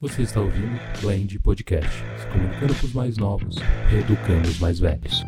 [0.00, 3.56] Você está ouvindo Blend Podcast, se comunicando com os mais novos,
[3.92, 5.24] educando os mais velhos.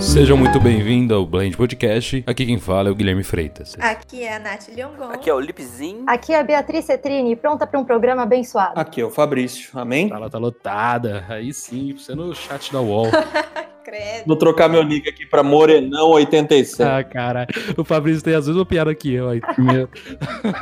[0.00, 2.24] Sejam muito bem-vindos ao Blend Podcast.
[2.26, 3.76] Aqui quem fala é o Guilherme Freitas.
[3.78, 5.10] Aqui é a Nath Liongon.
[5.10, 6.04] Aqui é o Lipzinho.
[6.06, 8.80] Aqui é a Beatriz Cetrini, pronta para um programa abençoado.
[8.80, 10.10] Aqui é o Fabrício, amém?
[10.10, 11.26] Ela tá lotada.
[11.28, 13.08] Aí sim, você no chat da UOL.
[13.84, 14.24] Credo.
[14.26, 16.80] Vou trocar meu nick aqui pra Morenão87.
[16.84, 17.46] ah, cara.
[17.76, 19.28] O Fabrício tem às vezes uma piada que eu.
[19.28, 19.88] Aí, meu.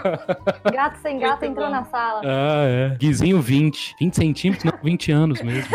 [0.73, 1.73] Gato sem gato Muito entrou bom.
[1.73, 2.21] na sala.
[2.25, 2.97] Ah, é.
[2.99, 3.95] Guizinho 20.
[4.01, 4.65] 20 centímetros?
[4.65, 5.71] Não, 20 anos mesmo.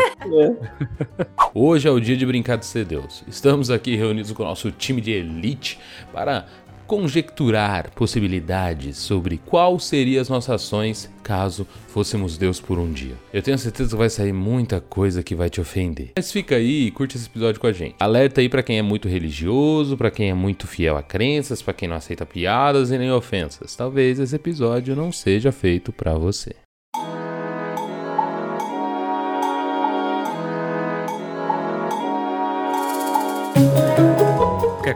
[1.53, 3.23] Hoje é o dia de brincar de ser Deus.
[3.27, 5.79] Estamos aqui reunidos com o nosso time de elite
[6.11, 6.45] para
[6.87, 13.15] conjecturar possibilidades sobre qual seriam as nossas ações caso fôssemos Deus por um dia.
[13.33, 16.11] Eu tenho certeza que vai sair muita coisa que vai te ofender.
[16.15, 17.95] Mas fica aí e curte esse episódio com a gente.
[17.99, 21.73] Alerta aí pra quem é muito religioso, pra quem é muito fiel a crenças, pra
[21.73, 23.75] quem não aceita piadas e nem ofensas.
[23.75, 26.55] Talvez esse episódio não seja feito pra você.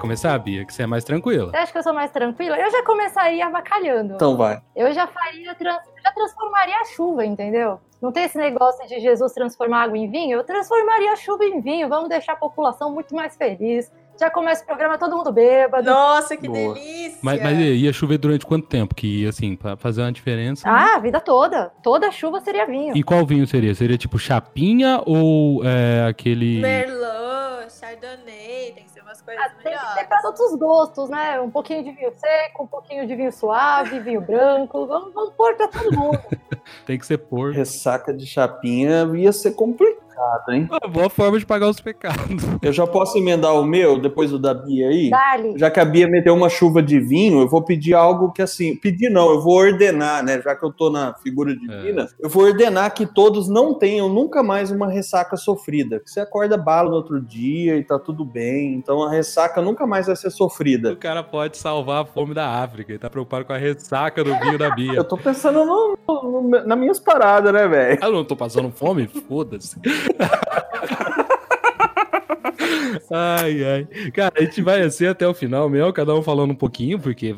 [0.02, 0.66] Começar, Bia?
[0.66, 1.52] Que você é mais tranquila.
[1.52, 2.58] Você acha que eu sou mais tranquila?
[2.58, 4.16] Eu já começaria avacalhando.
[4.16, 4.62] Então vai.
[4.76, 7.80] Eu já faria, já transformaria a chuva, entendeu?
[8.02, 10.40] Não tem esse negócio de Jesus transformar água em vinho?
[10.40, 11.88] Eu transformaria a chuva em vinho.
[11.88, 13.92] Vamos deixar a população muito mais feliz.
[14.20, 15.90] Já começa o programa todo mundo bêbado.
[15.90, 16.74] Nossa, que Boa.
[16.74, 17.20] delícia!
[17.22, 18.94] Mas, mas ia chover durante quanto tempo?
[18.94, 20.68] Que, assim, pra fazer uma diferença.
[20.68, 21.72] Ah, a vida toda.
[21.82, 22.96] Toda chuva seria vinho.
[22.98, 23.74] E qual vinho seria?
[23.74, 26.60] Seria tipo chapinha ou é, aquele.
[26.60, 30.08] Merlot, Chardonnay, tem que ser umas coisas Ah, tem que ter melhores.
[30.08, 31.40] para todos os gostos, né?
[31.42, 34.86] Um pouquinho de vinho seco, um pouquinho de vinho suave, vinho branco.
[34.88, 36.20] Vamos, vamos pôr pra todo mundo.
[36.86, 37.56] Tem que ser porco.
[37.56, 40.02] Ressaca de chapinha ia ser complicado,
[40.50, 40.68] hein?
[40.70, 42.44] Uma boa forma de pagar os pecados.
[42.62, 45.10] Eu já posso emendar o meu, depois do da Bia aí?
[45.10, 45.58] Dali.
[45.58, 48.76] Já que a Bia meteu uma chuva de vinho, eu vou pedir algo que assim,
[48.76, 50.42] pedir não, eu vou ordenar, né?
[50.42, 54.44] Já que eu tô na figura divina, eu vou ordenar que todos não tenham nunca
[54.44, 56.00] mais uma ressaca sofrida.
[56.00, 58.74] Que você acorda bala no outro dia e tá tudo bem.
[58.74, 60.94] Então a ressaca nunca mais vai ser sofrida.
[60.94, 62.92] O cara pode salvar a fome da África.
[62.92, 64.94] Ele tá preocupado com a ressaca do vinho da Bia.
[65.02, 68.00] Eu tô pensando no, no, no, nas minhas paradas, né, velho?
[68.02, 69.08] Ah, eu não tô passando fome?
[69.08, 69.80] Foda-se.
[73.12, 73.86] ai, ai.
[74.12, 77.36] Cara, a gente vai assim até o final mesmo, cada um falando um pouquinho, porque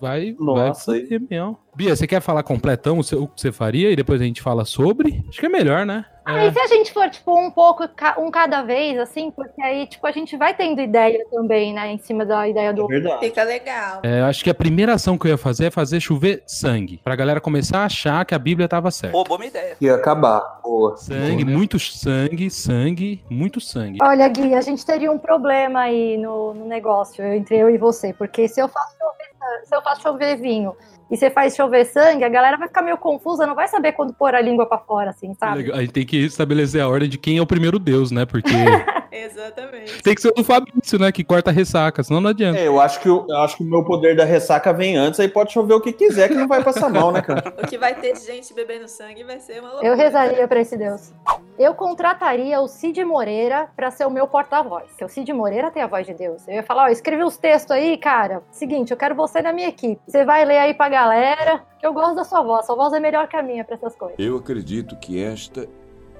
[0.00, 0.36] vai.
[0.38, 1.58] Nossa, vai mesmo.
[1.74, 4.40] Bia, você quer falar completão o, seu- o que você faria e depois a gente
[4.40, 5.24] fala sobre?
[5.28, 6.04] Acho que é melhor, né?
[6.26, 7.82] Ah, e se a gente for, tipo, um pouco,
[8.18, 11.98] um cada vez, assim, porque aí, tipo, a gente vai tendo ideia também, né, em
[11.98, 12.86] cima da ideia É do.
[12.86, 13.26] verdade.
[13.26, 14.00] Fica legal.
[14.02, 16.98] É, eu acho que a primeira ação que eu ia fazer é fazer chover sangue.
[17.04, 19.14] Pra galera começar a achar que a Bíblia tava certa.
[19.14, 19.76] Roubou minha ideia.
[19.80, 20.60] Ia acabar.
[20.62, 20.96] Boa.
[20.96, 23.98] Sangue, muito sangue, sangue, muito sangue.
[24.00, 28.14] Olha, Gui, a gente teria um problema aí no, no negócio, entre eu e você,
[28.14, 30.74] porque se eu faço chover, se eu faço chover vinho
[31.10, 34.14] e você faz chover sangue, a galera vai ficar meio confusa, não vai saber quando
[34.14, 35.58] pôr a língua pra fora, assim, sabe?
[35.58, 35.76] Legal.
[35.76, 38.24] A gente tem que estabelecer a ordem de quem é o primeiro deus, né?
[38.24, 38.48] Porque
[39.22, 40.02] Exatamente.
[40.02, 41.10] tem que ser o do Fabrício, né?
[41.12, 42.58] Que corta a ressaca, senão não adianta.
[42.58, 45.20] É, eu acho que o- eu acho que o meu poder da ressaca vem antes,
[45.20, 47.42] aí pode chover o que quiser, que não vai passar mal, né, cara?
[47.62, 49.88] O que vai ter de gente bebendo sangue vai ser uma loucura.
[49.88, 51.12] Eu rezaria pra esse Deus.
[51.58, 54.84] Eu contrataria o Cid Moreira pra ser o meu porta-voz.
[54.88, 56.46] Porque o Cid Moreira tem a voz de Deus.
[56.48, 58.42] Eu ia falar, ó, escrevi os textos aí, cara.
[58.50, 60.00] Seguinte, eu quero você na minha equipe.
[60.06, 62.66] Você vai ler aí pra galera, que eu gosto da sua voz.
[62.66, 64.16] Sua voz é melhor que a minha pra essas coisas.
[64.18, 65.68] Eu acredito que esta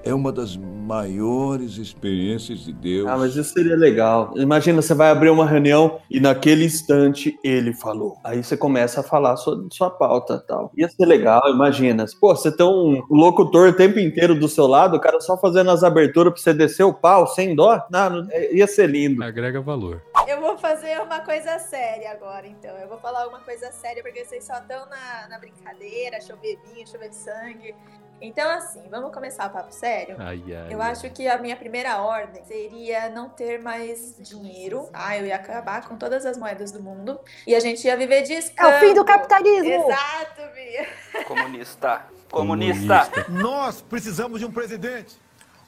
[0.05, 3.07] é uma das maiores experiências de Deus.
[3.09, 4.31] Ah, mas isso seria legal.
[4.35, 8.15] Imagina, você vai abrir uma reunião e naquele instante ele falou.
[8.23, 10.71] Aí você começa a falar sua, sua pauta e tal.
[10.77, 12.05] Ia ser legal, imagina.
[12.21, 15.71] Pô, você tem um locutor o tempo inteiro do seu lado, o cara só fazendo
[15.71, 17.83] as aberturas pra você descer o pau sem dó.
[17.89, 19.23] Não, é- ia ser lindo.
[19.23, 20.03] Agrega valor.
[20.27, 22.77] Eu vou fazer uma coisa séria agora, então.
[22.77, 26.87] Eu vou falar uma coisa séria, porque vocês só estão na, na brincadeira, chover vinho,
[26.87, 27.73] chover sangue.
[28.21, 30.15] Então, assim, vamos começar o papo sério?
[30.19, 30.73] Ai, ai.
[30.73, 35.17] Eu acho que a minha primeira ordem seria não ter mais dinheiro, tá?
[35.17, 38.33] Eu ia acabar com todas as moedas do mundo e a gente ia viver de
[38.33, 38.75] É escambo.
[38.75, 39.69] o fim do capitalismo!
[39.91, 40.87] Exato, Bia.
[41.27, 42.01] Comunista.
[42.31, 43.09] Comunista.
[43.29, 45.15] Nós precisamos de um presidente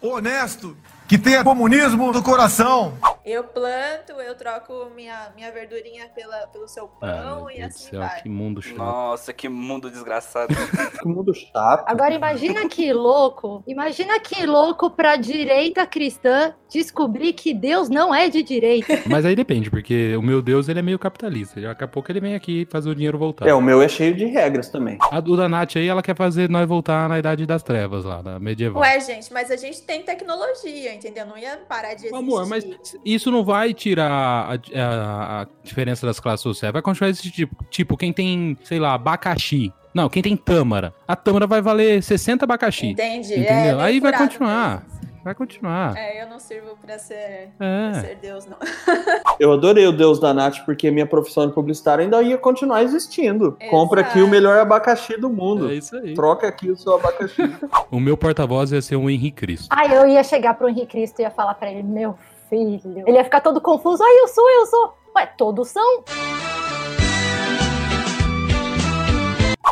[0.01, 0.75] honesto,
[1.07, 2.93] que tenha comunismo no coração.
[3.25, 7.67] Eu planto, eu troco minha, minha verdurinha pela, pelo seu Ah, meu pão e Deus
[7.67, 8.21] do assim céu, vai.
[8.21, 8.77] que mundo chato.
[8.77, 10.53] Nossa, que mundo desgraçado.
[10.97, 11.83] Que mundo chato.
[11.87, 18.29] Agora imagina que louco, imagina que louco pra direita cristã descobrir que Deus não é
[18.29, 19.01] de direita.
[19.07, 21.61] Mas aí depende, porque o meu Deus ele é meio capitalista.
[21.61, 23.47] Daqui a pouco ele vem aqui fazer o dinheiro voltar.
[23.47, 24.97] É, o meu é cheio de regras também.
[25.11, 28.23] A do da Nath aí, ela quer fazer nós voltar na Idade das Trevas lá,
[28.23, 28.81] na medieval.
[28.81, 31.25] Ué, gente, mas a gente tem tecnologia, entendeu?
[31.25, 32.15] Não ia parar de existir.
[32.15, 32.65] Amor, mas
[33.05, 36.73] isso não vai tirar a, a- a diferença das classes sociais.
[36.73, 37.63] Vai continuar esse tipo.
[37.69, 39.71] Tipo, quem tem, sei lá, abacaxi.
[39.93, 40.93] Não, quem tem tâmara.
[41.07, 42.87] A tâmara vai valer 60 abacaxi.
[42.87, 43.33] Entendi.
[43.33, 43.79] Entendeu?
[43.79, 44.83] É, Aí vai continuar.
[44.85, 45.06] mesmo.
[45.27, 45.93] Vai continuar.
[45.97, 47.93] É, eu não sirvo pra ser, pra É.
[47.99, 48.55] ser Deus, não.
[49.37, 53.57] Eu adorei o Deus da Nath porque minha profissão de publicitário ainda ia continuar existindo.
[53.69, 54.31] Compra aqui o Exato.
[54.31, 55.69] melhor abacaxi do mundo.
[55.69, 56.13] É isso aí.
[56.13, 57.41] Troca aqui o seu abacaxi.
[57.91, 59.67] O meu porta-voz ia ser o Henrique Cristo.
[59.69, 62.15] Aí eu ia chegar pro Henrique Cristo e ia falar pra ele, meu
[62.49, 63.03] filho.
[63.05, 64.01] Ele ia ficar todo confuso.
[64.01, 64.97] Ai, eu sou, eu sou.
[65.13, 66.03] Ué, todos são.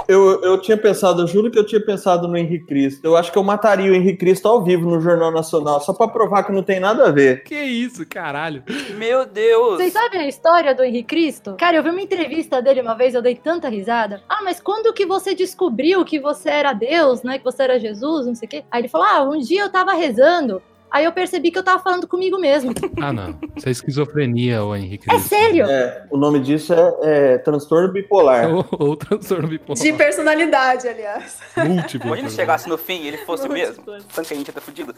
[0.08, 3.06] Eu, eu tinha pensado, eu juro que eu tinha pensado no Henrique Cristo.
[3.06, 6.08] Eu acho que eu mataria o Henrique Cristo ao vivo no Jornal Nacional, só pra
[6.08, 7.44] provar que não tem nada a ver.
[7.44, 8.64] Que isso, caralho.
[8.98, 9.78] Meu Deus!
[9.78, 11.56] Vocês sabem a história do Henrique Cristo?
[11.58, 14.22] Cara, eu vi uma entrevista dele uma vez, eu dei tanta risada.
[14.30, 17.38] Ah, mas quando que você descobriu que você era Deus, né?
[17.38, 18.64] Que você era Jesus, não sei o quê?
[18.72, 20.62] Aí ele falou: Ah, um dia eu tava rezando.
[20.96, 22.72] Aí eu percebi que eu tava falando comigo mesmo.
[23.02, 23.38] Ah, não.
[23.54, 25.66] Isso é esquizofrenia, o Henrique É sério?
[25.66, 28.48] É, o nome disso é, é transtorno bipolar.
[28.56, 29.82] Ou, ou transtorno bipolar.
[29.82, 31.40] De personalidade, aliás.
[31.58, 32.08] Múltiplo.
[32.08, 33.84] Imagina se chegasse no fim e ele fosse mesmo.
[33.84, 34.96] Tanto que a gente ia tá fudido.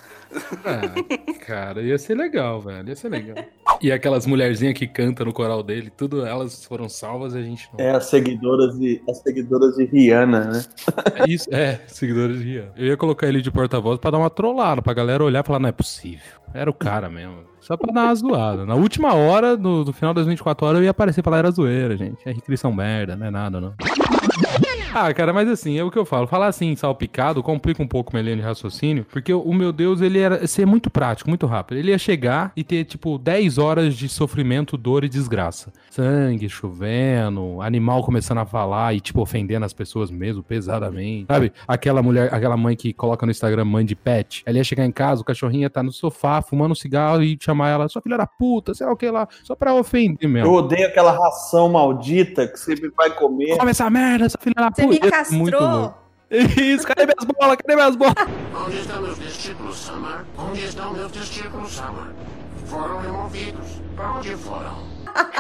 [0.64, 2.90] Ah, cara, ia ser legal, velho.
[2.90, 3.44] Ia ser legal.
[3.82, 7.68] E aquelas mulherzinhas que cantam no coral dele, tudo elas foram salvas e a gente
[7.74, 7.84] não.
[7.84, 10.66] É, as seguidoras de, as seguidoras de Rihanna, né?
[11.16, 12.70] É isso, é, seguidores de Rian.
[12.76, 15.60] Eu ia colocar ele de porta-voz pra dar uma trollada, pra galera olhar e falar,
[15.60, 15.87] não é possível.
[16.54, 17.46] Era o cara mesmo.
[17.60, 18.66] Só pra dar uma zoada.
[18.66, 21.52] Na última hora, no, no final das 24 horas, eu ia aparecer pra lá, era
[21.52, 22.18] zoeira, gente.
[22.26, 23.74] É são merda, não é nada, não.
[25.00, 26.26] Ah, cara, mas assim, é o que eu falo.
[26.26, 30.18] Falar assim, salpicado, complica um pouco minha linha de raciocínio, porque o meu Deus, ele
[30.18, 31.78] era ser muito prático, muito rápido.
[31.78, 35.72] Ele ia chegar e ter, tipo, 10 horas de sofrimento, dor e desgraça.
[35.92, 41.28] Sangue chovendo, animal começando a falar e, tipo, ofendendo as pessoas mesmo, pesadamente.
[41.28, 41.54] Sabe?
[41.68, 44.42] Aquela mulher, aquela mãe que coloca no Instagram mãe de pet.
[44.48, 47.38] Ela ia chegar em casa, o cachorrinho ia estar no sofá, fumando um cigarro e
[47.40, 50.30] chamar ela, sua filha da puta, sei lá o que lá, só pra ofender Eu
[50.30, 50.52] mesmo.
[50.52, 53.58] odeio aquela ração maldita que sempre vai comer.
[53.58, 54.87] Come essa merda, sua filha da puta.
[54.90, 55.00] Me
[55.38, 55.70] muito castrou?
[55.80, 55.98] louco.
[56.30, 57.58] Isso, cadê minhas bolas?
[57.58, 58.16] Cadê minhas bolas?
[58.66, 60.26] Onde estão meus testículos, Summer?
[60.38, 62.06] Onde estão meus testículos, Summer?
[62.66, 63.82] Foram removidos.
[63.96, 64.76] Para onde foram?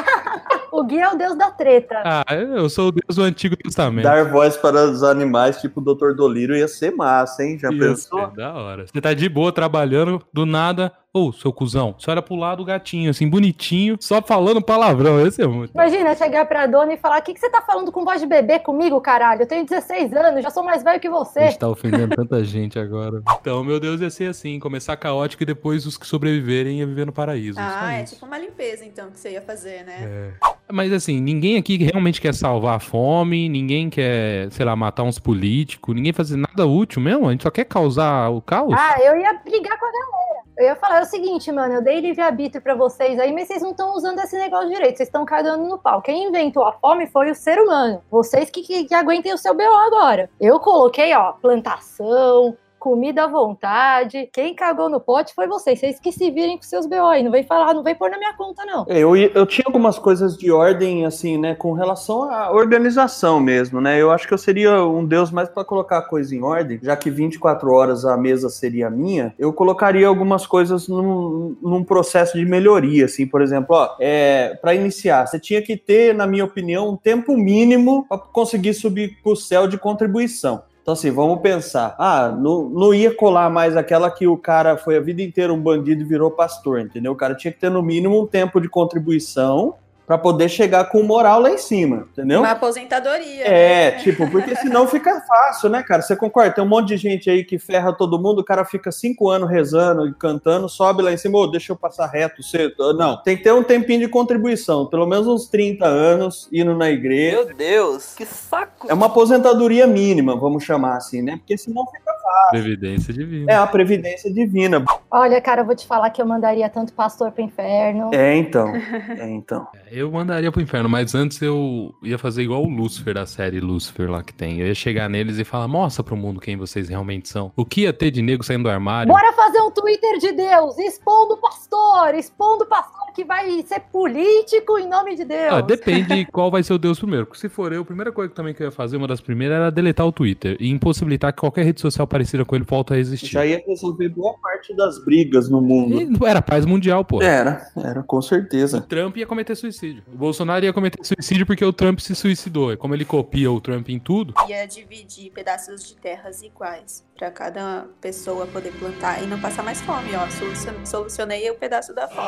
[0.69, 1.95] O Gui é o deus da treta.
[2.05, 4.03] Ah, eu sou o Deus do Antigo Testamento.
[4.03, 6.11] Dar voz para os animais, tipo o Dr.
[6.13, 7.57] Dolírio, ia ser massa, hein?
[7.57, 8.19] Já Ia pensou?
[8.29, 8.85] ser da hora.
[8.85, 10.91] Você tá de boa trabalhando, do nada.
[11.17, 15.25] Ô, seu cuzão, você olha pro lado do gatinho, assim, bonitinho, só falando palavrão.
[15.25, 15.71] Esse é muito.
[15.73, 18.27] Imagina chegar pra dona e falar: O que, que você tá falando com voz de
[18.27, 19.41] bebê comigo, caralho?
[19.41, 21.45] Eu tenho 16 anos, já sou mais velho que A você.
[21.47, 23.21] gente tá ofendendo tanta gente agora.
[23.47, 27.05] Então, meu Deus, ia ser assim: começar caótico e depois os que sobreviverem ia viver
[27.05, 27.57] no paraíso.
[27.59, 28.13] Ah, é isso.
[28.15, 29.95] tipo uma limpeza, então, que você ia fazer, né?
[30.01, 30.47] É.
[30.71, 35.17] Mas assim, ninguém aqui realmente quer salvar a fome, ninguém quer, sei lá, matar uns
[35.17, 38.73] políticos, ninguém fazer nada útil mesmo, a gente só quer causar o caos.
[38.77, 40.26] Ah, eu ia brigar com a galera.
[40.57, 43.61] Eu ia falar é o seguinte, mano, eu dei livre-arbítrio pra vocês aí, mas vocês
[43.61, 46.01] não estão usando esse negócio direito, vocês estão cagando no pau.
[46.01, 48.01] Quem inventou a fome foi o ser humano.
[48.09, 50.31] Vocês que, que, que aguentem o seu BO agora.
[50.41, 54.29] Eu coloquei, ó, plantação, comida à vontade.
[54.31, 55.79] Quem cagou no pote foi vocês.
[55.79, 57.23] Vocês que se virem com seus BO aí.
[57.23, 58.85] Não vem falar, não vem pôr na minha conta, não.
[58.87, 64.01] Eu, eu tinha algumas coisas de ordem, assim, né, com relação à organização mesmo, né?
[64.01, 66.95] Eu acho que eu seria um deus mais para colocar a coisa em ordem, já
[66.95, 72.45] que 24 horas a mesa seria minha, eu colocaria algumas coisas num, num processo de
[72.45, 76.89] melhoria, assim, por exemplo, ó, é, para iniciar, você tinha que ter, na minha opinião,
[76.89, 80.63] um tempo mínimo para conseguir subir pro céu de contribuição.
[80.87, 81.97] Então, assim, vamos pensar.
[81.99, 85.61] Ah, não, não ia colar mais aquela que o cara foi a vida inteira um
[85.61, 87.11] bandido e virou pastor, entendeu?
[87.11, 89.75] O cara tinha que ter no mínimo um tempo de contribuição
[90.07, 92.39] para poder chegar com moral lá em cima, entendeu?
[92.39, 93.43] Uma aposentadoria.
[93.43, 93.97] É, né?
[93.97, 96.01] tipo, porque senão fica fácil, né, cara?
[96.01, 96.53] Você concorda?
[96.53, 99.49] Tem um monte de gente aí que ferra todo mundo, o cara fica cinco anos
[99.49, 102.41] rezando e cantando, sobe lá em cima, ô, deixa eu passar reto.
[102.41, 102.73] Você...
[102.97, 106.89] Não, tem que ter um tempinho de contribuição, pelo menos uns 30 anos, indo na
[106.89, 107.43] igreja.
[107.43, 108.87] Meu Deus, que saco!
[108.89, 111.35] É uma aposentadoria mínima, vamos chamar assim, né?
[111.35, 112.17] Porque senão fica
[112.49, 113.51] Previdência divina.
[113.51, 114.83] É a previdência divina.
[115.11, 118.09] Olha, cara, eu vou te falar que eu mandaria tanto pastor pro inferno.
[118.13, 118.73] É, então.
[119.17, 119.67] É, então.
[119.97, 124.07] Eu mandaria pro inferno, mas antes eu ia fazer igual o Lúcifer da série Lúcifer
[124.07, 124.59] lá que tem.
[124.59, 127.51] Eu ia chegar neles e falar: mostra pro mundo quem vocês realmente são.
[127.55, 129.11] O que ia ter de nego saindo do armário?
[129.11, 133.79] Bora fazer um Twitter de Deus, expondo o pastor, expondo o pastor que vai ser
[133.79, 135.51] político em nome de Deus.
[135.51, 137.25] Ah, depende qual vai ser o Deus primeiro.
[137.25, 139.19] Porque se for eu, a primeira coisa que também que eu ia fazer, uma das
[139.19, 142.93] primeiras, era deletar o Twitter e impossibilitar que qualquer rede social parecida com ele volta
[142.93, 143.31] a existir.
[143.31, 145.99] Já ia resolver boa parte das brigas no mundo.
[145.99, 147.19] E era paz mundial, pô.
[147.19, 148.77] Era, era, com certeza.
[148.77, 150.03] O Trump ia cometer suicídio.
[150.13, 152.71] O Bolsonaro ia cometer suicídio porque o Trump se suicidou.
[152.71, 157.31] E como ele copia o Trump em tudo, Ia dividir pedaços de terras iguais pra
[157.31, 160.29] cada pessoa poder plantar e não passar mais fome, ó.
[160.29, 162.27] Solucion- Solucionei o pedaço da fome.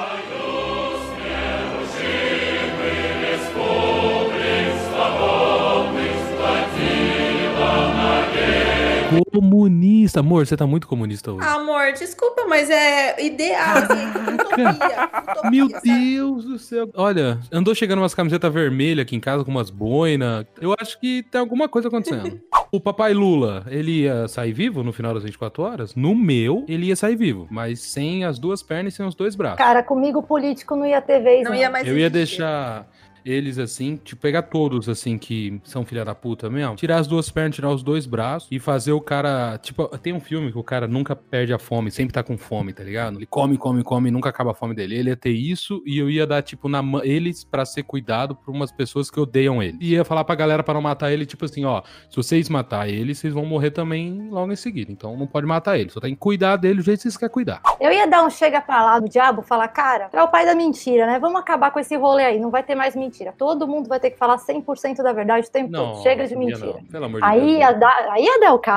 [9.31, 10.19] comunista.
[10.19, 11.47] Amor, você tá muito comunista hoje.
[11.47, 14.69] Amor, desculpa, mas é ideal, assim, utopia,
[15.33, 15.89] utopia, Meu sabe?
[15.89, 16.89] Deus do céu.
[16.95, 20.45] Olha, andou chegando umas camisetas vermelhas aqui em casa com umas boinas.
[20.61, 22.39] Eu acho que tem alguma coisa acontecendo.
[22.71, 25.95] o papai Lula, ele ia sair vivo no final das 24 horas?
[25.95, 29.35] No meu, ele ia sair vivo, mas sem as duas pernas e sem os dois
[29.35, 29.57] braços.
[29.57, 31.43] Cara, comigo político não ia ter vez.
[31.43, 32.13] Não ia mais Eu ia existir.
[32.37, 32.87] deixar
[33.25, 37.29] eles assim, tipo, pegar todos assim que são filha da puta mesmo, tirar as duas
[37.29, 40.63] pernas, tirar os dois braços e fazer o cara, tipo, tem um filme que o
[40.63, 43.17] cara nunca perde a fome, sempre tá com fome, tá ligado?
[43.17, 44.95] Ele come, come, come, nunca acaba a fome dele.
[44.95, 48.53] Ele ia ter isso e eu ia dar tipo na eles pra ser cuidado por
[48.53, 49.77] umas pessoas que odeiam ele.
[49.79, 52.89] E ia falar pra galera pra não matar ele, tipo assim, ó, se vocês matar
[52.89, 54.91] ele, vocês vão morrer também logo em seguida.
[54.91, 57.33] Então não pode matar ele, só tem que cuidar dele do jeito que vocês querem
[57.33, 57.61] cuidar.
[57.79, 60.55] Eu ia dar um chega pra lá do diabo, falar, cara, é o pai da
[60.55, 61.19] mentira, né?
[61.19, 63.08] Vamos acabar com esse rolê aí, não vai ter mais mentira.
[63.37, 66.01] Todo mundo vai ter que falar 100% da verdade o tempo todo.
[66.03, 66.65] Chega de não mentira.
[66.67, 67.51] não, pelo amor de Aí Deus.
[67.59, 68.25] ia, dar, aí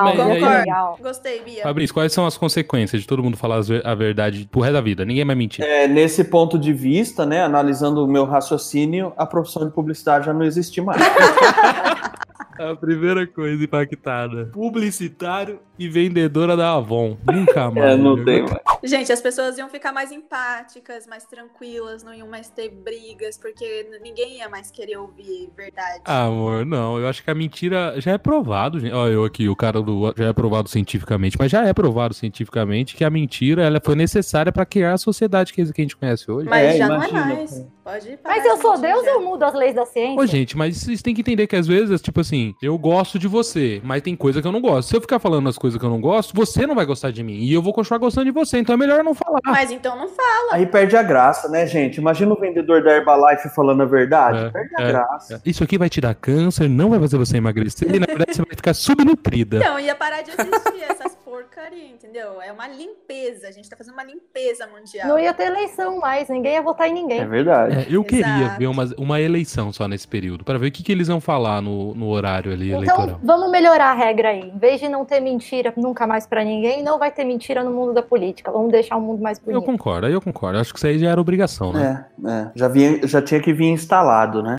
[0.04, 0.24] Mas né?
[0.32, 0.98] aí- Que legal.
[1.00, 1.62] Gostei, Bia.
[1.62, 5.04] Fabrício, quais são as consequências de todo mundo falar a verdade pro resto da vida?
[5.04, 5.64] Ninguém mais mentir.
[5.64, 10.32] É, nesse ponto de vista, né, analisando o meu raciocínio, a profissão de publicidade já
[10.32, 11.00] não existe mais.
[12.58, 14.46] A primeira coisa impactada.
[14.52, 17.16] Publicitário e vendedora da Avon.
[17.26, 17.92] Nunca mais.
[17.92, 18.24] É, não viu?
[18.24, 18.60] tem mais.
[18.84, 23.86] Gente, as pessoas iam ficar mais empáticas, mais tranquilas, não iam mais ter brigas, porque
[24.02, 26.00] ninguém ia mais querer ouvir verdade.
[26.04, 26.98] Ah, amor, não.
[26.98, 28.92] Eu acho que a mentira já é provado, gente.
[28.92, 32.96] Ó, eu aqui, o cara do já é provado cientificamente, mas já é provado cientificamente
[32.96, 36.30] que a mentira ela foi necessária pra criar a sociedade que que a gente conhece
[36.30, 36.48] hoje.
[36.48, 37.50] Mas É, já imagina, não é mais.
[37.81, 37.81] pô.
[37.84, 39.10] Pode parar Mas eu sou Deus, já.
[39.10, 40.20] eu mudo as leis da ciência.
[40.20, 43.26] Ô, gente, mas vocês têm que entender que às vezes, tipo assim, eu gosto de
[43.26, 44.88] você, mas tem coisa que eu não gosto.
[44.88, 47.24] Se eu ficar falando as coisas que eu não gosto, você não vai gostar de
[47.24, 47.38] mim.
[47.38, 48.58] E eu vou continuar gostando de você.
[48.58, 49.40] Então é melhor não falar.
[49.44, 50.52] Mas então não fala.
[50.52, 51.96] Aí perde a graça, né, gente?
[51.96, 54.38] Imagina o vendedor da Herbalife falando a verdade.
[54.38, 55.42] É, perde a é, graça.
[55.44, 58.42] Isso aqui vai te dar câncer, não vai fazer você emagrecer, e na verdade você
[58.42, 59.56] vai ficar subnutrida.
[59.56, 61.16] Então, ia parar de existir essas
[61.62, 62.42] porcarias, entendeu?
[62.42, 63.48] É uma limpeza.
[63.48, 65.08] A gente tá fazendo uma limpeza mundial.
[65.08, 67.20] Não ia ter eleição mais, ninguém ia votar em ninguém.
[67.20, 67.76] É verdade.
[67.76, 68.58] É, eu queria Exato.
[68.58, 71.60] ver uma, uma eleição só nesse período, pra ver o que, que eles vão falar
[71.60, 73.04] no, no horário ali eleitoral.
[73.06, 74.50] Então, vamos melhorar a regra aí.
[74.50, 77.70] Em vez de não ter mentira nunca mais pra ninguém, não vai ter mentira no
[77.70, 78.50] mundo da política.
[78.50, 79.64] Vamos deixar o mundo mais Eu bonito.
[79.64, 80.58] concordo, aí eu concordo.
[80.58, 82.06] Acho que isso aí já era obrigação, né?
[82.24, 82.50] É, é.
[82.54, 84.56] Já, vinha, já tinha que vir instalado, né?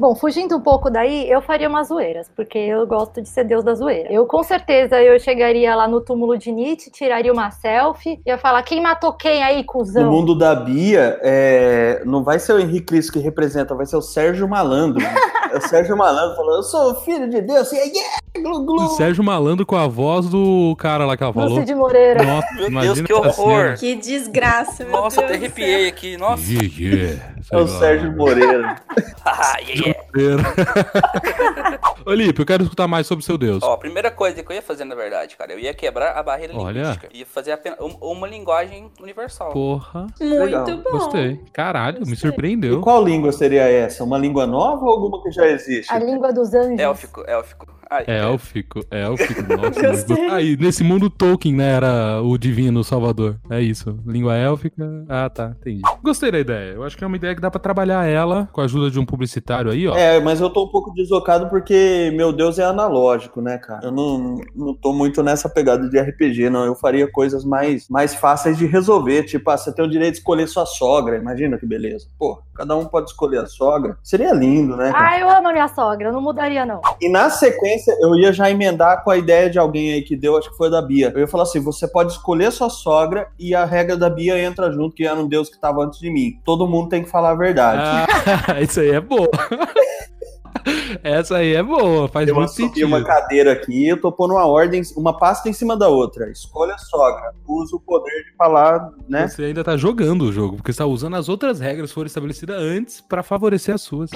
[0.00, 3.62] Bom, fugindo um pouco daí, eu faria umas zoeiras, porque eu gosto de ser deus
[3.62, 4.10] da zoeira.
[4.10, 8.62] Eu, com certeza, eu chegaria lá no túmulo de Nietzsche, tiraria uma selfie, ia falar,
[8.62, 10.10] quem matou quem aí, No cuzão?
[10.10, 14.00] mundo da Bia, é, não vai ser o Henrique Cristo que representa, vai ser o
[14.00, 15.04] Sérgio Malandro.
[15.52, 18.84] é o Sérgio Malandro falando, eu sou filho de Deus, e aí, yeah, glu, glu.
[18.84, 21.50] O Sérgio Malandro com a voz do cara lá que ela falou.
[21.50, 22.22] Lúcio de Moreira.
[22.22, 23.74] Nossa, Meu imagina Deus, que horror.
[23.78, 26.16] Que desgraça, meu Nossa, Deus até arrepiei aqui.
[26.16, 26.42] Nossa.
[26.50, 27.29] Yeah, yeah.
[27.52, 27.66] É o.
[27.66, 28.76] Sérgio Moreira.
[29.22, 29.94] Ah, yeah.
[32.06, 33.62] Ô, Lipe, eu quero escutar mais sobre o seu Deus.
[33.62, 36.22] Ó, a primeira coisa que eu ia fazer, na verdade, cara, eu ia quebrar a
[36.22, 36.80] barreira Olha.
[36.80, 37.08] linguística.
[37.12, 39.52] Ia fazer apenas um- uma linguagem universal.
[39.52, 40.64] Porra, Muito Legal.
[40.64, 40.90] bom.
[40.90, 41.40] gostei.
[41.52, 42.14] Caralho, me Gostei.
[42.14, 42.80] E surpreendeu.
[42.80, 44.02] qual língua seria essa?
[44.04, 45.92] Uma língua nova ou alguma que já existe?
[45.92, 46.78] A língua dos anjos.
[46.80, 47.66] Élfico, élfico.
[47.90, 49.80] Ai, É élfico, é élfico, nossa.
[49.88, 50.16] Gostei.
[50.28, 53.36] mas- Aí, nesse mundo Tolkien, né, era o divino salvador.
[53.50, 54.84] É isso, língua élfica.
[55.08, 55.80] Ah, tá, entendi.
[56.02, 56.72] Gostei da ideia.
[56.74, 58.98] Eu acho que é uma ideia que dá pra trabalhar ela com a ajuda de
[59.00, 59.96] um publicitário aí, ó.
[59.96, 63.80] É, mas eu tô um pouco deslocado porque meu Deus é analógico, né, cara?
[63.86, 66.64] Eu não, não tô muito nessa pegada de RPG, não.
[66.64, 69.24] Eu faria coisas mais, mais fáceis de resolver.
[69.24, 71.16] Tipo, ah, você tem o direito de escolher sua sogra.
[71.16, 72.06] Imagina que beleza.
[72.18, 73.96] Pô, cada um pode escolher a sogra.
[74.02, 75.08] Seria lindo, né, cara?
[75.10, 76.80] Ah, eu amo a minha sogra, eu não mudaria, não.
[77.00, 80.36] E na sequência, eu ia já emendar com a ideia de alguém aí que deu,
[80.36, 81.12] acho que foi da Bia.
[81.14, 84.70] Eu ia falar assim: você pode escolher sua sogra e a regra da Bia entra
[84.70, 86.38] junto, que era um Deus que tava antes de mim.
[86.44, 88.06] Todo mundo tem que falar a verdade.
[88.48, 89.28] Ah, isso aí é boa.
[91.02, 92.86] Essa aí é boa, faz Eu muito sentido.
[92.86, 96.30] uma cadeira aqui, eu tô pondo uma ordem, uma pasta em cima da outra.
[96.30, 97.32] Escolha a sogra.
[97.46, 99.28] Usa o poder de falar, né?
[99.28, 102.06] Você ainda tá jogando o jogo, porque você tá usando as outras regras que foram
[102.06, 104.10] estabelecidas antes pra favorecer as suas.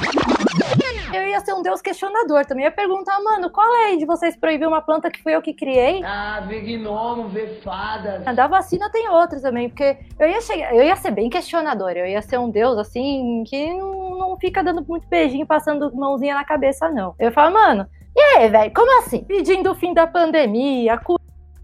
[1.15, 2.65] Eu ia ser um deus questionador também.
[2.65, 5.55] Eu ia perguntar, mano, qual é de vocês proibir uma planta que fui eu que
[5.55, 6.03] criei?
[6.05, 8.23] Ah, ver gnomo, ver fadas.
[8.27, 11.93] Ah, Da vacina tem outros também, porque eu ia chegar, eu ia ser bem questionador,
[11.93, 16.35] eu ia ser um deus assim que não, não fica dando muito beijinho, passando mãozinha
[16.35, 17.15] na cabeça, não.
[17.19, 19.25] Eu ia falar, mano, E aí, velho, como assim?
[19.25, 20.99] Pedindo o fim da pandemia, a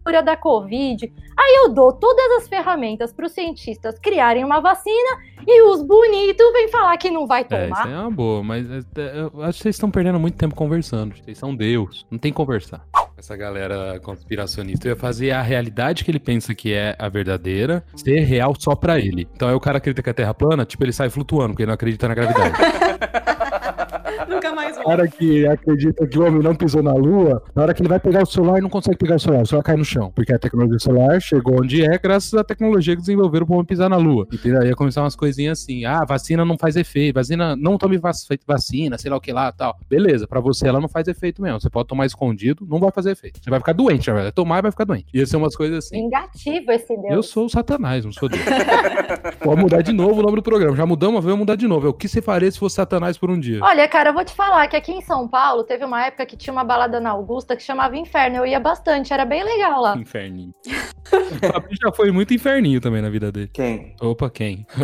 [0.04, 1.12] cura da Covid.
[1.38, 6.52] Aí eu dou todas as ferramentas para os cientistas criarem uma vacina e os bonitos
[6.52, 7.90] vêm falar que não vai É, isso tomar.
[7.90, 11.14] é uma boa, mas é, é, eu acho que vocês estão perdendo muito tempo conversando.
[11.16, 12.07] Vocês são Deus.
[12.11, 12.85] Não tem que conversar.
[13.16, 18.21] Essa galera conspiracionista ia fazer a realidade que ele pensa que é a verdadeira ser
[18.21, 19.28] real só pra ele.
[19.35, 21.62] Então aí o cara acredita que a Terra é plana, tipo, ele sai flutuando, porque
[21.62, 22.54] ele não acredita na gravidade.
[24.30, 24.84] Nunca mais vou.
[24.84, 27.99] cara que acredita que o homem não pisou na lua, na hora que ele vai
[28.00, 30.12] pegar o celular, ele não consegue pegar o celular, o celular cai no chão.
[30.14, 33.66] Porque a tecnologia celular chegou onde é, graças à tecnologia que desenvolveram para o homem
[33.66, 34.26] pisar na lua.
[34.32, 37.99] E aí ia começar umas coisinhas assim: ah, vacina não faz efeito, vacina, não tome
[37.99, 39.76] vac- vacina, sei lá o que lá tal.
[39.88, 41.60] Beleza, pra você ela não faz efeito mesmo.
[41.60, 43.40] Você pode tomar escondido, não vai fazer efeito.
[43.42, 44.34] Você vai ficar doente, na verdade.
[44.34, 45.06] Tomar e vai ficar doente.
[45.12, 45.96] Ia ser umas coisas assim.
[46.02, 47.10] Vingativo esse Deus.
[47.12, 48.42] Eu sou o Satanás, não sou Deus.
[49.42, 50.76] Pode mudar de novo o nome do programa.
[50.76, 51.87] Já mudamos, vamos mudar de novo.
[51.87, 53.60] É o que você faria se fosse Satanás por um dia?
[53.62, 56.36] Olha, cara, eu vou te falar que aqui em São Paulo teve uma época que
[56.36, 58.36] tinha uma balada na Augusta que chamava Inferno.
[58.36, 59.96] Eu ia bastante, era bem legal lá.
[59.96, 60.54] Inferninho.
[61.12, 63.50] O Fabinho já foi muito inferninho também na vida dele.
[63.52, 63.96] Quem?
[64.00, 64.66] Opa, quem?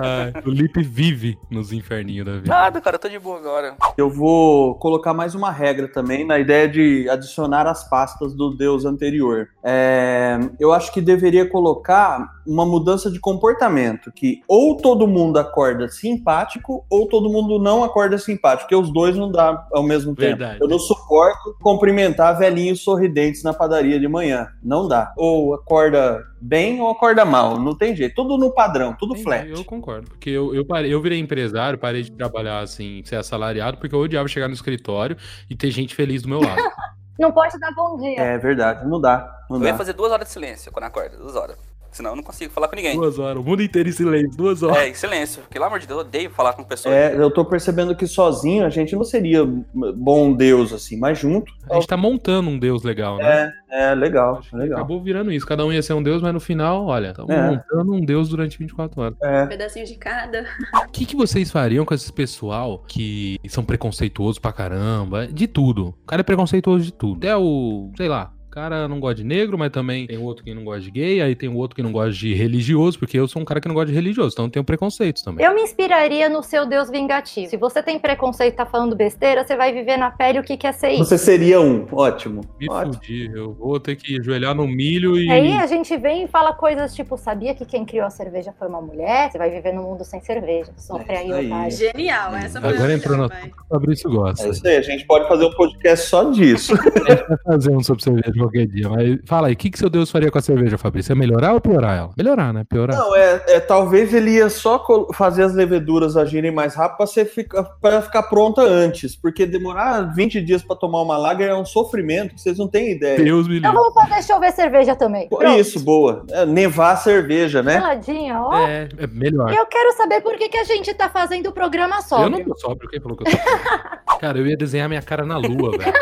[0.00, 2.48] Ai, o Lipe vive nos inferninhos da vida.
[2.48, 3.76] Nada, cara, eu tô de boa agora.
[3.96, 8.84] Eu vou colocar mais uma regra também na ideia de adicionar as pastas do deus
[8.84, 9.48] anterior.
[9.62, 15.88] É, eu acho que deveria colocar uma mudança de comportamento, que ou todo mundo acorda
[16.26, 20.36] simpático ou todo mundo não acorda simpático, porque os dois não dá ao mesmo tempo.
[20.38, 20.58] Verdade.
[20.60, 24.48] Eu não suporto cumprimentar velhinhos sorridentes na padaria de manhã.
[24.62, 25.12] Não dá.
[25.16, 27.58] Ou acorda bem ou acorda mal.
[27.58, 28.14] Não tem jeito.
[28.16, 29.48] Tudo no padrão, tudo Entendi, flat.
[29.48, 30.08] Eu concordo.
[30.10, 34.00] Porque eu, eu, parei, eu virei empresário, parei de trabalhar assim, ser assalariado, porque eu
[34.00, 35.16] odiava chegar no escritório
[35.48, 36.60] e ter gente feliz do meu lado.
[37.18, 38.20] Não pode dar bom dia.
[38.20, 39.42] É verdade, não dá.
[39.48, 39.78] Não Eu ia dá.
[39.78, 41.56] fazer duas horas de silêncio quando acorda, duas horas.
[41.96, 42.94] Senão eu não consigo falar com ninguém.
[42.94, 44.76] duas horas, o mundo inteiro em silêncio, duas horas.
[44.76, 45.42] É, em silêncio.
[45.48, 46.94] Pelo amor de Deus, eu odeio falar com pessoas.
[46.94, 51.50] É, eu tô percebendo que sozinho a gente não seria bom Deus assim, mas junto.
[51.70, 53.50] A gente tá montando um deus legal, né?
[53.70, 54.78] É, é legal, legal.
[54.78, 55.46] Acabou virando isso.
[55.46, 57.50] Cada um ia ser um deus, mas no final, olha, estamos É.
[57.50, 59.16] montando um deus durante 24 horas.
[59.22, 59.44] É.
[59.44, 60.44] Um pedacinho de cada.
[60.86, 65.26] O que, que vocês fariam com esse pessoal que são preconceituosos pra caramba?
[65.26, 65.94] De tudo.
[66.02, 67.16] O cara é preconceituoso de tudo.
[67.18, 70.64] Até o, sei lá, cara não gosta de negro, mas também tem outro que não
[70.64, 73.44] gosta de gay, aí tem outro que não gosta de religioso, porque eu sou um
[73.44, 75.44] cara que não gosta de religioso, então eu tenho preconceitos também.
[75.44, 77.50] Eu me inspiraria no seu Deus vingativo.
[77.50, 80.56] Se você tem preconceito e tá falando besteira, você vai viver na pele o que
[80.56, 81.04] que é ser isso.
[81.04, 82.40] Você seria um, ótimo.
[82.58, 82.94] Me ótimo.
[82.94, 85.30] fudi, eu vou ter que ajoelhar no milho e.
[85.30, 88.68] Aí a gente vem e fala coisas tipo, sabia que quem criou a cerveja foi
[88.68, 89.30] uma mulher?
[89.30, 90.72] Você vai viver num mundo sem cerveja.
[90.78, 91.46] Sofre É aí, aí.
[91.46, 91.76] otário.
[91.76, 94.46] Genial, essa foi Agora entrou na o Fabrício gosta.
[94.46, 96.72] É isso aí, a gente pode fazer um podcast só disso.
[97.06, 98.88] A gente vai fazer um sobre cerveja qualquer dia.
[98.88, 101.12] Mas fala aí, o que, que seu Deus faria com a cerveja, Fabrício?
[101.12, 102.10] É melhorar ou piorar ela?
[102.16, 102.64] Melhorar, né?
[102.68, 102.96] Piorar.
[102.96, 107.24] Não, é, é, talvez ele ia só fazer as leveduras agirem mais rápido pra, você
[107.24, 109.16] ficar, pronta antes.
[109.16, 112.92] Porque demorar 20 dias pra tomar uma lager é um sofrimento que vocês não têm
[112.92, 113.18] ideia.
[113.18, 113.90] Deus me Então livre.
[113.92, 115.28] vamos fazer chover cerveja também.
[115.28, 115.46] Pronto.
[115.58, 116.24] Isso, boa.
[116.30, 117.74] É, nevar a cerveja, né?
[117.74, 118.56] Geladinha, ó.
[118.66, 119.52] É, é melhor.
[119.52, 122.22] Eu quero saber por que, que a gente tá fazendo o programa só.
[122.22, 123.96] Eu não tô sóbrio, quem falou que eu tô sóbrio?
[124.20, 125.92] Cara, eu ia desenhar minha cara na lua, velho.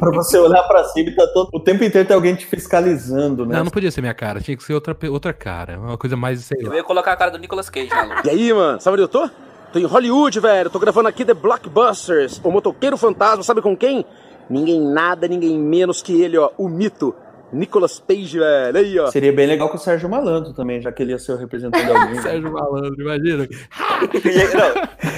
[0.00, 3.46] Pra você olhar pra cima e tá todo, o tempo inteiro tem alguém te fiscalizando,
[3.46, 3.56] né?
[3.56, 5.78] Não, não podia ser minha cara, tinha que ser outra, outra cara.
[5.78, 6.76] Uma coisa mais, sei Eu lá.
[6.76, 8.22] ia colocar a cara do Nicolas Cage na lua.
[8.24, 9.28] E aí, mano, sabe onde eu tô?
[9.72, 10.68] Tô em Hollywood, velho.
[10.70, 12.40] Tô gravando aqui The Blockbusters.
[12.44, 14.04] O motoqueiro fantasma, sabe com quem?
[14.50, 16.50] Ninguém nada, ninguém menos que ele, ó.
[16.58, 17.14] O mito.
[17.52, 18.78] Nicolas Cage, velho.
[18.78, 19.10] Aí, ó.
[19.10, 21.84] Seria bem legal com o Sérgio Malandro também, já que ele ia ser o representante
[21.84, 22.20] de alguém.
[22.22, 23.48] Sérgio Malandro, imagina.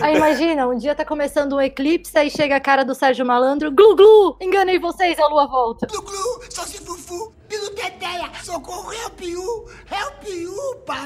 [0.02, 3.24] Aí, Aí imagina, um dia tá começando um eclipse, aí chega a cara do Sérgio
[3.24, 5.86] Malandro, glu glu, enganei vocês, a lua volta.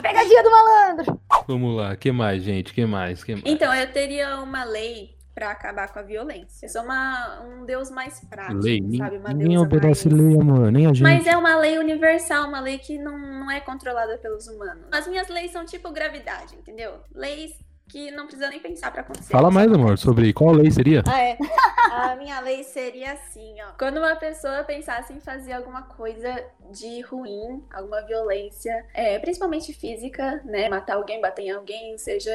[0.02, 1.20] Pegadinha do malandro.
[1.46, 2.72] Vamos lá, que mais, gente?
[2.72, 3.22] Que mais?
[3.22, 3.44] Que mais?
[3.46, 6.66] Então, eu teria uma lei pra acabar com a violência.
[6.66, 8.81] Eu sou uma, um deus mais prático, lei?
[8.96, 9.18] Sabe?
[9.18, 10.20] Uma deusa obedece mais...
[10.20, 11.03] lei, amor, nem a gente.
[11.03, 14.87] Mas é uma lei universal, uma lei que não, não é controlada pelos humanos.
[14.90, 16.94] As minhas leis são tipo gravidade, entendeu?
[17.14, 17.53] Leis
[17.88, 19.31] que não precisa nem pensar pra acontecer.
[19.31, 21.05] Fala mais, amor, sobre qual lei seria?
[21.07, 21.38] Ah, é.
[21.90, 23.72] A minha lei seria assim, ó.
[23.79, 30.42] Quando uma pessoa pensasse em fazer alguma coisa de ruim, alguma violência, é, principalmente física,
[30.44, 30.68] né?
[30.68, 32.33] Matar alguém, bater em alguém, seja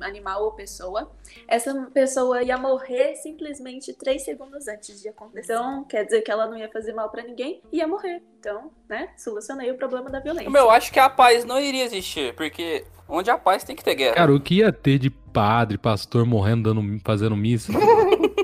[0.00, 1.10] animal ou pessoa,
[1.46, 5.52] essa pessoa ia morrer simplesmente três segundos antes de acontecer.
[5.52, 8.22] Então, quer dizer que ela não ia fazer mal pra ninguém, ia morrer.
[8.38, 9.10] Então, né?
[9.16, 10.50] Solucionei o problema da violência.
[10.50, 13.84] Meu, eu acho que a paz não iria existir, porque onde há paz tem que
[13.84, 14.14] ter guerra.
[14.14, 17.72] Cara, o que ia ter de padre, pastor morrendo, dando, fazendo missa?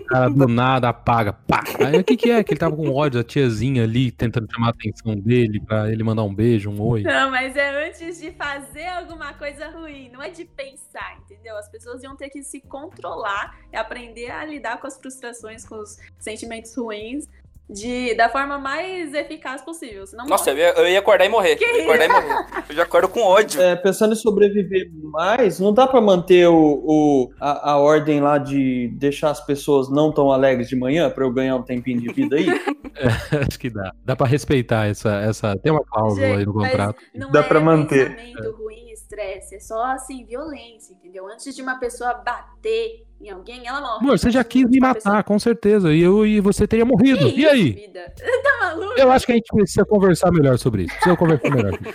[0.06, 1.32] cara do nada apaga.
[1.32, 1.62] Pá.
[1.84, 2.42] Aí o que, que é?
[2.42, 6.02] Que ele tava com ódio, a tiazinha ali tentando chamar a atenção dele pra ele
[6.02, 7.02] mandar um beijo, um oi.
[7.02, 11.56] Não, mas é antes de fazer alguma coisa ruim, não é de pensar, entendeu?
[11.56, 15.76] As pessoas iam ter que se controlar e aprender a lidar com as frustrações, com
[15.76, 17.28] os sentimentos ruins.
[17.68, 20.06] De, da forma mais eficaz possível.
[20.06, 21.56] Senão Nossa, eu ia, eu ia acordar e morrer.
[21.56, 22.46] Que Eu ia acordar e morrer.
[22.68, 23.60] Eu já acordo com ódio.
[23.60, 28.38] É, pensando em sobreviver mais, não dá pra manter o, o- a, a ordem lá
[28.38, 32.12] de deixar as pessoas não tão alegres de manhã pra eu ganhar um tempinho de
[32.12, 32.46] vida aí?
[33.48, 33.92] Acho que dá.
[34.04, 35.16] Dá pra respeitar essa.
[35.22, 35.56] essa...
[35.58, 37.00] Tem uma cláusula aí no contrato.
[37.14, 38.16] Não Dá é pra manter.
[38.58, 39.54] ruim, estresse.
[39.54, 41.26] É só, assim, violência, entendeu?
[41.28, 44.04] Antes de uma pessoa bater em alguém, ela morre.
[44.04, 45.94] Amor, você já quis me Uma pessoa- matar, com certeza.
[45.94, 47.18] E, eu, e você teria morrido.
[47.30, 47.72] Que E isso, aí?
[47.72, 48.12] vida?
[48.42, 48.98] Tá maluco?
[48.98, 50.94] Eu acho que a gente precisa conversar melhor sobre isso.
[50.94, 51.72] Precisa conversar melhor.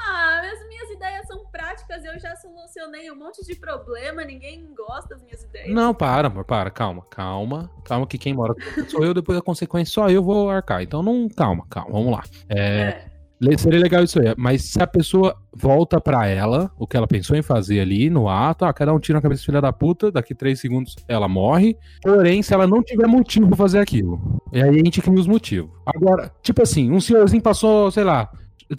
[0.00, 5.08] Ah, as minhas ideias são práticas, eu já solucionei um monte de problema, ninguém gosta
[5.10, 5.70] das minhas ideias.
[5.70, 7.70] Não, para, amor, para, calma, calma.
[7.84, 8.54] Calma, que quem mora
[8.88, 10.82] sou eu, depois a consequência só eu vou arcar.
[10.82, 12.22] Então não, calma, calma, vamos lá.
[12.48, 13.17] É, le-
[13.56, 17.36] seria legal isso aí, mas se a pessoa volta pra ela, o que ela pensou
[17.36, 20.34] em fazer ali no ato, ah, dar um tiro na cabeça filha da puta, daqui
[20.34, 21.76] três segundos ela morre.
[22.02, 25.26] Porém, se ela não tiver motivo pra fazer aquilo, e aí a gente cria os
[25.26, 25.70] motivos.
[25.86, 28.28] Agora, tipo assim, um senhorzinho passou, sei lá.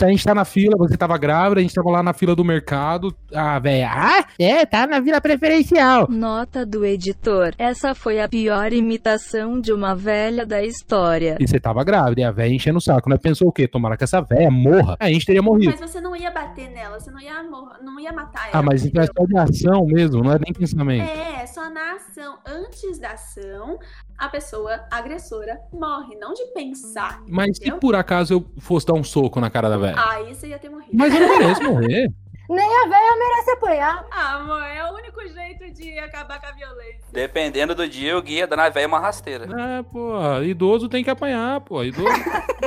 [0.01, 2.45] A gente tá na fila, você tava grávida, a gente tava lá na fila do
[2.45, 3.15] mercado.
[3.33, 6.07] A velha, ah, é, tá na fila preferencial.
[6.09, 7.53] Nota do editor.
[7.57, 11.37] Essa foi a pior imitação de uma velha da história.
[11.39, 13.17] E você tava grávida, e a velha enchendo o saco, né?
[13.17, 13.67] Pensou o quê?
[13.67, 14.95] Tomara que essa velha morra.
[14.99, 15.75] A gente teria morrido.
[15.79, 18.59] Mas você não ia bater nela, você não ia, mor- não ia matar ela.
[18.59, 21.09] Ah, mas então é só de ação mesmo, não é nem pensamento.
[21.09, 22.37] É, só na ação.
[22.45, 23.79] Antes da ação,
[24.19, 27.23] a pessoa agressora morre, não de pensar.
[27.25, 27.79] Mas se entendeu?
[27.79, 29.95] por acaso eu fosse dar um soco na cara da velha?
[30.11, 30.91] Aí você ia ter morrido.
[30.93, 32.11] Mas eu não mereço morrer.
[32.49, 34.05] Nem a velha merece apanhar.
[34.11, 36.99] Ah, amor, é o único jeito de acabar com a violência.
[37.11, 39.45] Dependendo do dia, o guia dando a velha uma rasteira.
[39.45, 41.83] É, pô, idoso tem que apanhar, pô.
[41.83, 42.07] Idoso.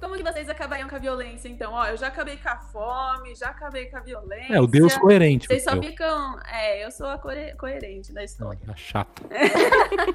[0.00, 1.72] Como que vocês acabariam com a violência, então?
[1.72, 4.54] Ó, eu já acabei com a fome, já acabei com a violência.
[4.54, 5.46] É, o Deus coerente.
[5.46, 6.36] Vocês só ficam.
[6.52, 8.58] É, eu sou a coerente da história.
[8.66, 9.22] Tá chato.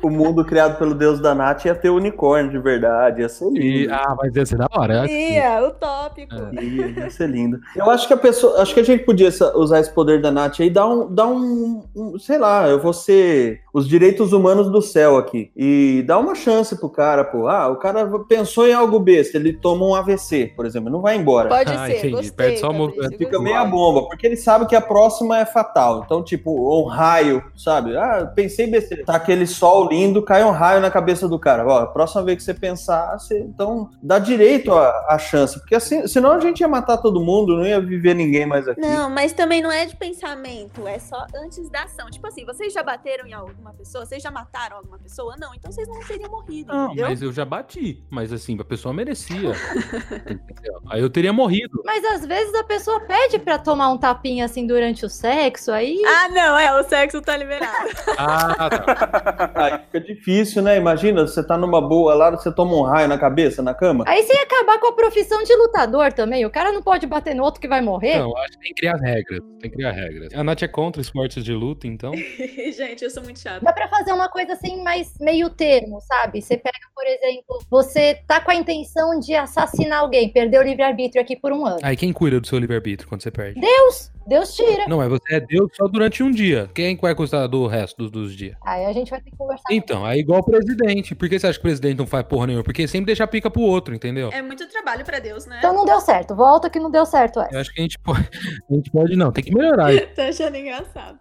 [0.01, 3.83] o mundo criado pelo deus da Nath ia ter unicórnio de verdade, ia ser E,
[3.83, 3.93] lindo.
[3.93, 5.01] ah, mas ia ser da hora.
[5.01, 6.35] acho que- Ia, utópico.
[6.61, 7.59] Ia, ia ser lindo.
[7.75, 8.61] Eu acho que a pessoa.
[8.61, 11.13] Acho que a gente podia sa- usar esse poder da Nath aí e dar um,
[11.13, 15.51] dar um, um- Sei lá, eu vou ser os direitos humanos do céu aqui.
[15.55, 17.47] E dar uma chance pro cara, pô.
[17.47, 21.15] Ah, o cara pensou em algo besta, ele toma um AVC, por exemplo, não vai
[21.17, 21.49] embora.
[21.49, 22.10] Pode Ah, ser, entendi.
[22.15, 22.31] gostei.
[22.31, 23.17] Perde só movimento.
[23.17, 26.03] Fica meia bomba, porque ele sabe que a próxima é fatal.
[26.05, 27.95] Então, tipo, um raio, sabe?
[27.97, 29.03] Ah, pensei besteira.
[29.05, 31.65] Tá aquele sol lindo, cai um raio na cabeça do cara.
[31.67, 35.60] Ó, a próxima vez que você pensar, você, então dá direito a, a chance.
[35.60, 38.81] Porque assim, senão a gente ia matar todo mundo, não ia viver ninguém mais aqui.
[38.89, 42.09] Não, mas também não é de pensamento, é só antes da ação.
[42.09, 44.05] Tipo assim, vocês já bateram em alguma pessoa?
[44.05, 45.35] Vocês já mataram alguma pessoa?
[45.37, 47.07] Não, então vocês não teriam morrido, Não, entendeu?
[47.07, 48.03] mas eu já bati.
[48.09, 49.51] Mas assim, a pessoa merecia.
[50.89, 51.81] Aí eu teria morrido.
[51.85, 56.01] Mas às vezes a pessoa pede pra tomar um tapinha assim durante o sexo, aí.
[56.05, 57.65] Ah, não, é, o sexo tá liberado.
[58.17, 59.51] Ah, tá.
[59.55, 60.77] Aí fica difícil, né?
[60.77, 64.05] Imagina, você tá numa boa lá, você toma um raio na cabeça, na cama.
[64.07, 66.45] Aí você ia acabar com a profissão de lutador também.
[66.45, 68.19] O cara não pode bater no outro que vai morrer.
[68.19, 69.39] Não, eu acho que criar regras.
[69.59, 70.33] Tem que criar regras.
[70.33, 72.13] A Nath é contra esportes de luta, então.
[72.75, 73.63] Gente, eu sou muito chata.
[73.63, 76.41] Dá pra fazer uma coisa assim, mais meio termo, sabe?
[76.41, 81.21] Você pega, por exemplo, você tá com a intenção de assassinar alguém, perdeu o livre-arbítrio
[81.21, 81.79] aqui por um ano.
[81.81, 83.59] Aí quem cuida do seu livre-arbítrio quando você perde?
[83.59, 84.14] Deus!
[84.27, 84.88] Deus tira.
[84.88, 86.69] Não, é você é Deus só durante um dia.
[86.73, 88.55] Quem vai custar do resto dos, dos dias?
[88.65, 89.63] Aí a gente vai ter que conversar.
[89.71, 91.13] Então, é igual o presidente.
[91.13, 92.63] Por que você acha que o presidente não faz porra nenhuma?
[92.63, 94.29] Porque sempre deixa a pica pro outro, entendeu?
[94.31, 95.57] É muito trabalho pra Deus, né?
[95.59, 96.35] Então não deu certo.
[96.35, 97.49] Volta que não deu certo, é.
[97.51, 98.25] Eu acho que a gente pode.
[98.69, 99.91] A gente pode não, tem que melhorar.
[100.15, 101.19] Tô achando engraçado.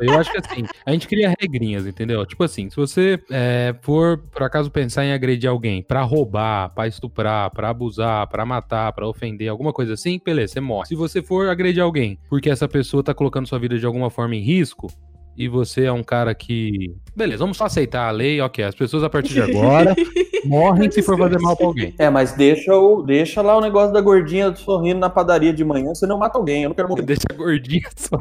[0.00, 2.24] Eu acho que assim, a gente cria regrinhas, entendeu?
[2.26, 6.86] Tipo assim, se você é, for, por acaso, pensar em agredir alguém pra roubar, pra
[6.86, 10.88] estuprar, pra abusar, pra matar, pra ofender, alguma coisa assim, beleza, você morre.
[10.88, 14.34] Se você for agredir alguém porque essa pessoa tá colocando sua vida de alguma forma
[14.34, 14.88] em risco,
[15.36, 16.94] e você é um cara que.
[17.14, 18.64] Beleza, vamos só aceitar a lei, ok.
[18.64, 19.94] As pessoas a partir de agora
[20.44, 21.94] morrem se for fazer mal pra alguém.
[21.98, 25.94] É, mas deixa, o, deixa lá o negócio da gordinha sorrindo na padaria de manhã,
[25.94, 26.62] senão mata alguém.
[26.64, 27.02] Eu não quero morrer.
[27.02, 28.18] Deixa a gordinha só.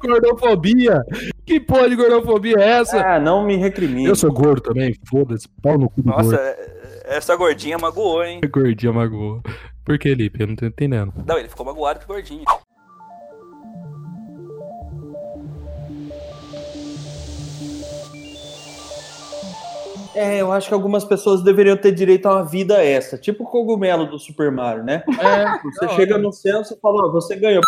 [0.00, 1.02] gordofobia!
[1.44, 3.00] Que porra de gordofobia é essa?
[3.00, 4.06] Ah, não me recrimine.
[4.06, 5.48] Eu sou gordo também, foda-se.
[5.62, 6.38] Pau no cu do Nossa, gordo.
[6.40, 6.76] é-
[7.08, 8.40] essa gordinha magoou, hein?
[8.50, 9.40] Gordinha magoou.
[9.84, 10.40] Por que, Lipe?
[10.40, 11.12] Eu não tô entendendo.
[11.24, 12.16] Não, ele ficou magoado com o
[20.16, 23.46] É, eu acho que algumas pessoas deveriam ter direito a uma vida extra, tipo o
[23.46, 25.02] cogumelo do Super Mario, né?
[25.20, 27.60] É, Você chega no céu, você fala, ó, você ganhou.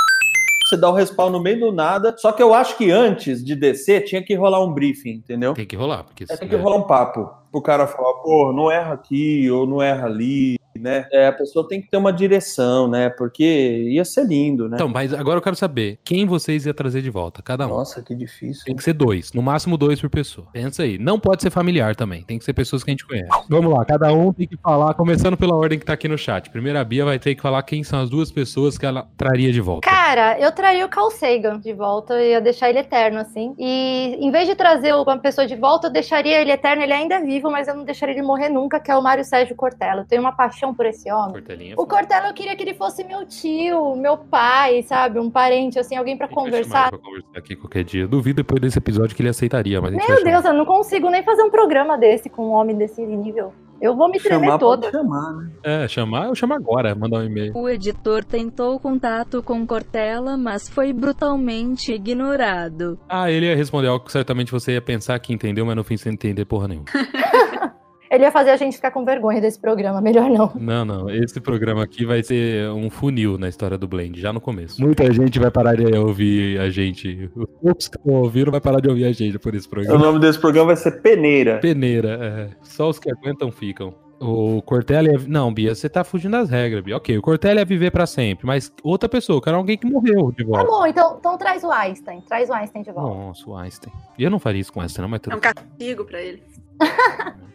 [0.66, 2.14] você dá o respawn no meio do nada.
[2.16, 5.52] Só que eu acho que antes de descer tinha que rolar um briefing, entendeu?
[5.54, 7.28] Tem que rolar, porque É, tem que rolar um papo.
[7.50, 11.06] Pro cara falar, pô, não erra aqui ou não erra ali, né?
[11.12, 13.08] É, a pessoa tem que ter uma direção, né?
[13.08, 13.44] Porque
[13.90, 14.76] ia ser lindo, né?
[14.76, 17.70] Então, mas agora eu quero saber quem vocês iam trazer de volta, cada um.
[17.70, 18.64] Nossa, que difícil.
[18.64, 20.48] Tem que ser dois, no máximo dois por pessoa.
[20.52, 20.98] Pensa aí.
[20.98, 23.28] Não pode ser familiar também, tem que ser pessoas que a gente conhece.
[23.48, 26.50] Vamos lá, cada um tem que falar, começando pela ordem que tá aqui no chat.
[26.50, 29.52] Primeiro a Bia vai ter que falar quem são as duas pessoas que ela traria
[29.52, 29.88] de volta.
[29.88, 33.54] Cara, eu traria o Carl Sagan de volta, eu ia deixar ele eterno, assim.
[33.58, 37.16] E em vez de trazer uma pessoa de volta, eu deixaria ele eterno, ele ainda
[37.16, 40.02] é vivo, mas eu não deixaria ele morrer nunca, que é o Mário Sérgio Cortella.
[40.02, 41.32] Eu tenho uma paixão por esse homem.
[41.32, 41.74] Cortelinha.
[41.76, 45.18] O Cortella eu queria que ele fosse meu tio, meu pai, sabe?
[45.18, 46.88] Um parente, assim, alguém pra Chamar conversar.
[46.90, 48.06] pra conversar aqui qualquer dia.
[48.06, 50.24] Duvido depois desse episódio que ele aceitaria, mas Meu.
[50.24, 53.52] Deus, eu não consigo nem fazer um programa desse com um homem desse nível.
[53.80, 54.90] Eu vou me tremer Chamar toda.
[54.90, 55.50] chamar, né?
[55.62, 57.56] É, chamar, eu chamo agora, mandar um e-mail.
[57.56, 62.98] O editor tentou contato com Cortella, mas foi brutalmente ignorado.
[63.08, 65.96] Ah, ele ia responder algo que certamente você ia pensar que entendeu, mas no fim
[65.96, 66.86] você não entender porra nenhuma.
[68.10, 70.50] Ele ia fazer a gente ficar com vergonha desse programa, melhor não.
[70.54, 71.10] Não, não.
[71.10, 74.80] Esse programa aqui vai ser um funil na história do Blend, já no começo.
[74.80, 77.30] Muita gente vai parar de ouvir a gente.
[77.36, 79.98] Os poucos que não ouviram vai parar de ouvir a gente por esse O programa.
[79.98, 81.58] nome desse programa vai ser Peneira.
[81.58, 82.56] Peneira, é.
[82.62, 83.94] Só os que aguentam ficam.
[84.20, 85.18] O Cortella ia...
[85.28, 86.96] Não, Bia, você tá fugindo das regras, Bia.
[86.96, 90.32] Ok, o Cortella ia viver pra sempre, mas outra pessoa, eu quero alguém que morreu
[90.32, 90.64] de Tá volta.
[90.66, 92.20] bom, então, então traz o Einstein.
[92.22, 93.14] Traz o Einstein de volta.
[93.14, 93.92] Nossa, o Einstein.
[94.18, 96.42] E eu não faria isso com Einstein, não, mas É tudo um castigo pra ele.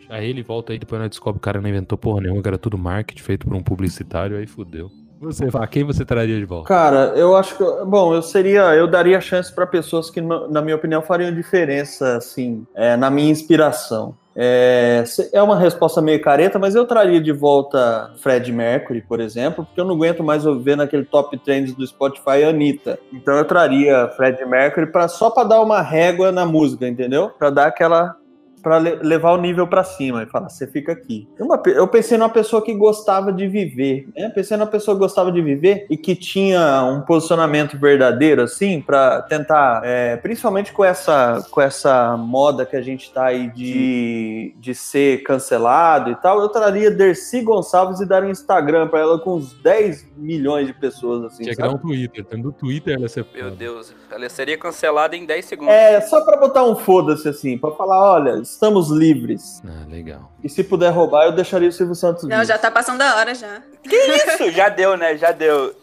[0.10, 2.48] Aí ele volta aí, depois nós descobre que o cara não inventou porra nenhuma, que
[2.48, 4.92] era tudo marketing feito por um publicitário, aí fudeu.
[5.24, 6.68] Você, fala, quem você traria de volta?
[6.68, 7.64] Cara, eu acho que.
[7.86, 8.76] Bom, eu seria.
[8.76, 13.32] Eu daria chance pra pessoas que, na minha opinião, fariam diferença, assim, é, na minha
[13.32, 14.16] inspiração.
[14.36, 19.64] É, é uma resposta meio careta, mas eu traria de volta Fred Mercury, por exemplo,
[19.64, 23.00] porque eu não aguento mais ver naquele top trends do Spotify a Anitta.
[23.12, 27.30] Então eu traria Fred Mercury pra, só pra dar uma régua na música, entendeu?
[27.30, 28.16] Pra dar aquela.
[28.64, 31.28] Pra le- levar o nível pra cima e falar, você fica aqui.
[31.38, 34.30] Uma eu pensei numa pessoa que gostava de viver, né?
[34.30, 39.22] Pensei numa pessoa que gostava de viver e que tinha um posicionamento verdadeiro, assim, pra
[39.24, 44.74] tentar, é, principalmente com essa, com essa moda que a gente tá aí de, de
[44.74, 49.36] ser cancelado e tal, eu traria Dercy Gonçalves e dar um Instagram pra ela com
[49.36, 52.24] uns 10 milhões de pessoas, assim, Tinha que dar um Twitter.
[52.24, 53.52] Tendo Twitter, ela ia ser Meu.
[53.52, 55.74] Deus, ela seria cancelada em 10 segundos.
[55.74, 59.62] É, só pra botar um foda-se, assim, pra falar, olha, estamos livres.
[59.66, 60.32] Ah, legal.
[60.44, 63.36] E se puder roubar, eu deixaria o Silvio Santos Não, já tá passando da hora
[63.36, 63.62] já.
[63.84, 64.52] Que isso?
[64.52, 65.18] Já deu, né?
[65.18, 65.76] Já deu.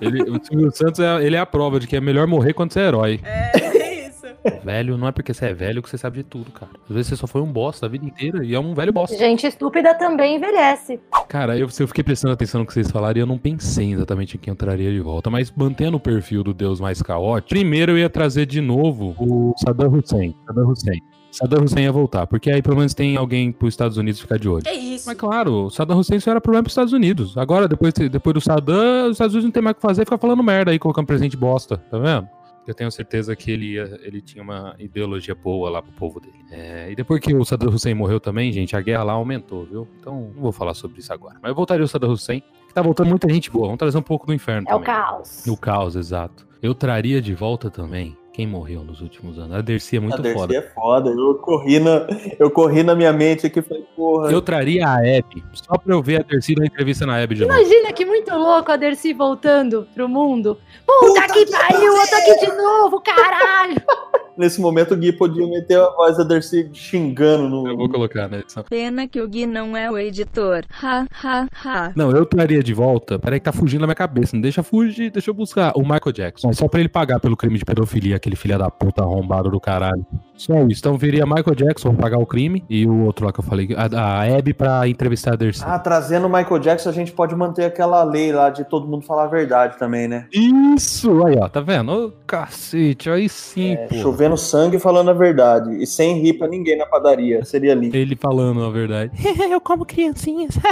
[0.00, 2.72] Ele, o Silvio Santos é, ele é a prova de que é melhor morrer quando
[2.72, 3.20] você é herói.
[3.24, 4.26] É, é isso.
[4.64, 6.72] Velho, não é porque você é velho que você sabe de tudo, cara.
[6.88, 9.16] Às vezes você só foi um bosta a vida inteira e é um velho bosta.
[9.16, 11.00] Gente estúpida também envelhece.
[11.28, 13.92] Cara, eu, se eu fiquei prestando atenção no que vocês falaram e eu não pensei
[13.92, 17.48] exatamente em quem eu traria de volta, mas mantendo o perfil do Deus mais caótico,
[17.50, 20.34] primeiro eu ia trazer de novo o Saddam Hussein.
[20.46, 21.00] Saddam Hussein.
[21.30, 24.48] Saddam Hussein ia voltar, porque aí pelo menos tem alguém pros Estados Unidos ficar de
[24.48, 24.62] olho.
[24.66, 25.06] É isso.
[25.06, 27.36] Mas claro, o Saddam Hussein só era problema pros Estados Unidos.
[27.36, 30.18] Agora, depois, depois do Saddam, os Estados Unidos não tem mais o que fazer, fica
[30.18, 32.28] falando merda aí, colocando presente bosta, tá vendo?
[32.66, 36.34] Eu tenho certeza que ele, ia- ele tinha uma ideologia boa lá pro povo dele.
[36.50, 39.88] É, e depois que o Saddam Hussein morreu também, gente, a guerra lá aumentou, viu?
[39.98, 41.36] Então, não vou falar sobre isso agora.
[41.42, 43.66] Mas eu voltaria o Saddam Hussein, que tá voltando muita gente boa.
[43.66, 44.94] Vamos trazer um pouco do inferno É o também.
[44.94, 45.46] caos.
[45.46, 46.46] O caos, exato.
[46.60, 49.56] Eu traria de volta também quem morreu nos últimos anos.
[49.56, 50.56] A Dercy é muito a Dercy foda.
[50.56, 51.10] é foda.
[51.10, 52.06] Eu corri, na,
[52.38, 54.30] eu corri na minha mente aqui e falei, porra.
[54.30, 57.40] Eu traria a Abby, só pra eu ver a Dercy na entrevista na Abby de
[57.44, 57.52] novo.
[57.52, 60.56] Imagina que muito louco a Dercy voltando pro mundo.
[60.86, 63.82] Puta, que pariu, eu tô aqui de novo, caralho!
[64.38, 67.66] Nesse momento o Gui podia meter a voz da Dercy xingando no.
[67.66, 68.62] Eu vou colocar na edição.
[68.70, 70.64] Pena que o Gui não é o editor.
[70.80, 71.92] Ha, ha, ha.
[71.96, 73.18] Não, eu traria de volta.
[73.18, 74.36] Peraí que tá fugindo da minha cabeça.
[74.36, 75.72] Não deixa fugir, deixa eu buscar.
[75.74, 76.52] O Michael Jackson.
[76.52, 80.06] Só pra ele pagar pelo crime de pedofilia, aquele filho da puta arrombado do caralho.
[80.38, 80.80] Só isso.
[80.80, 82.64] Então viria Michael Jackson pra pagar o crime.
[82.70, 85.62] E o outro lá que eu falei, a, a Abby pra entrevistar a Dercy.
[85.66, 89.04] Ah, trazendo o Michael Jackson, a gente pode manter aquela lei lá de todo mundo
[89.04, 90.26] falar a verdade também, né?
[90.32, 91.24] Isso!
[91.26, 91.90] Aí, ó, tá vendo?
[91.92, 93.94] Ô, cacete, aí sim, É, pô.
[93.96, 95.82] chovendo sangue e falando a verdade.
[95.82, 97.44] E sem rir pra ninguém na padaria.
[97.44, 97.96] Seria lindo.
[97.96, 99.10] Ele falando a verdade.
[99.50, 100.54] eu como criancinhas.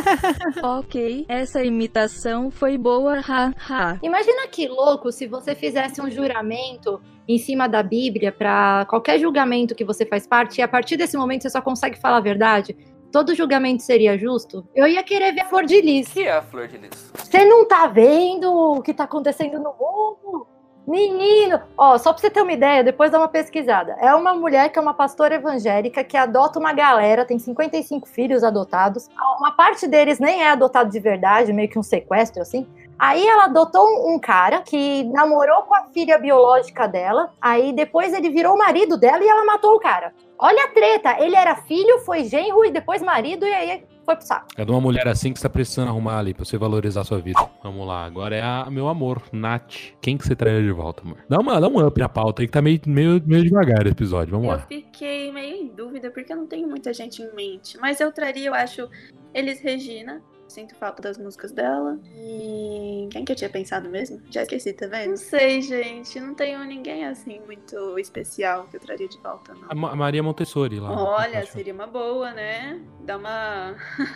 [0.63, 3.19] Ok, essa imitação foi boa.
[3.29, 3.99] Ha, ha.
[4.03, 9.75] Imagina que louco se você fizesse um juramento em cima da Bíblia pra qualquer julgamento
[9.75, 12.77] que você faz parte e a partir desse momento você só consegue falar a verdade.
[13.11, 14.67] Todo julgamento seria justo?
[14.75, 16.09] Eu ia querer ver a Flor de Lis.
[16.09, 17.12] O que é a Flor de Lis?
[17.15, 20.47] Você não tá vendo o que tá acontecendo no mundo?
[20.87, 21.61] Menino!
[21.77, 23.97] Ó, só pra você ter uma ideia, depois dá uma pesquisada.
[24.01, 28.45] É uma mulher que é uma pastora evangélica que adota uma galera, tem 55 filhos
[28.45, 29.09] adotados.
[29.41, 32.69] Uma parte deles nem é adotado de verdade, meio que um sequestro, assim.
[32.99, 37.33] Aí ela adotou um, cara que namorou com a filha biológica dela.
[37.41, 40.15] Aí depois ele virou o marido dela e ela matou o cara.
[40.39, 41.17] Olha a treta.
[41.23, 44.47] Ele era filho, foi genro e depois marido, e aí foi pro saco.
[44.57, 47.05] É de uma mulher assim que você tá precisando arrumar ali pra você valorizar a
[47.05, 47.41] sua vida.
[47.63, 49.75] Vamos lá, agora é a meu amor, Nath.
[50.01, 51.19] Quem que você traria de volta, amor?
[51.29, 53.93] Dá, uma, dá um up na pauta aí que tá meio, meio, meio devagar esse
[53.93, 54.31] episódio.
[54.33, 54.59] Vamos Eu lá.
[54.69, 57.79] fiquei meio em dúvida porque eu não tenho muita gente em mente.
[57.79, 58.89] Mas eu traria, eu acho,
[59.35, 60.23] Elis Regina.
[60.57, 61.99] Sinto falta das músicas dela.
[62.16, 64.23] E quem que eu tinha pensado mesmo?
[64.31, 65.11] Já esqueci, tá vendo?
[65.11, 66.19] Não sei, gente.
[66.19, 69.66] Não tenho ninguém assim muito especial que eu traria de volta, não.
[69.69, 70.90] A Ma- Maria Montessori lá.
[70.90, 72.81] Olha, seria uma boa, né?
[73.05, 73.75] Dar uma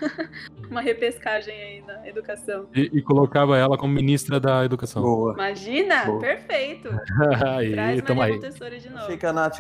[0.71, 2.67] uma repescagem aí na educação.
[2.75, 5.03] E, e colocava ela como ministra da educação.
[5.03, 5.35] Boa.
[5.35, 6.07] Imagina?
[6.07, 6.21] Boa.
[6.21, 6.89] Perfeito.
[7.47, 8.33] aí, Traz Maria aí.
[8.33, 9.19] Montessori de novo.
[9.19, 9.59] Que a Nath,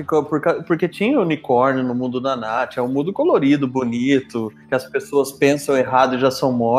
[0.66, 5.30] porque tinha unicórnio no mundo da Nath, é um mundo colorido, bonito, que as pessoas
[5.32, 6.69] pensam errado e já são mortas.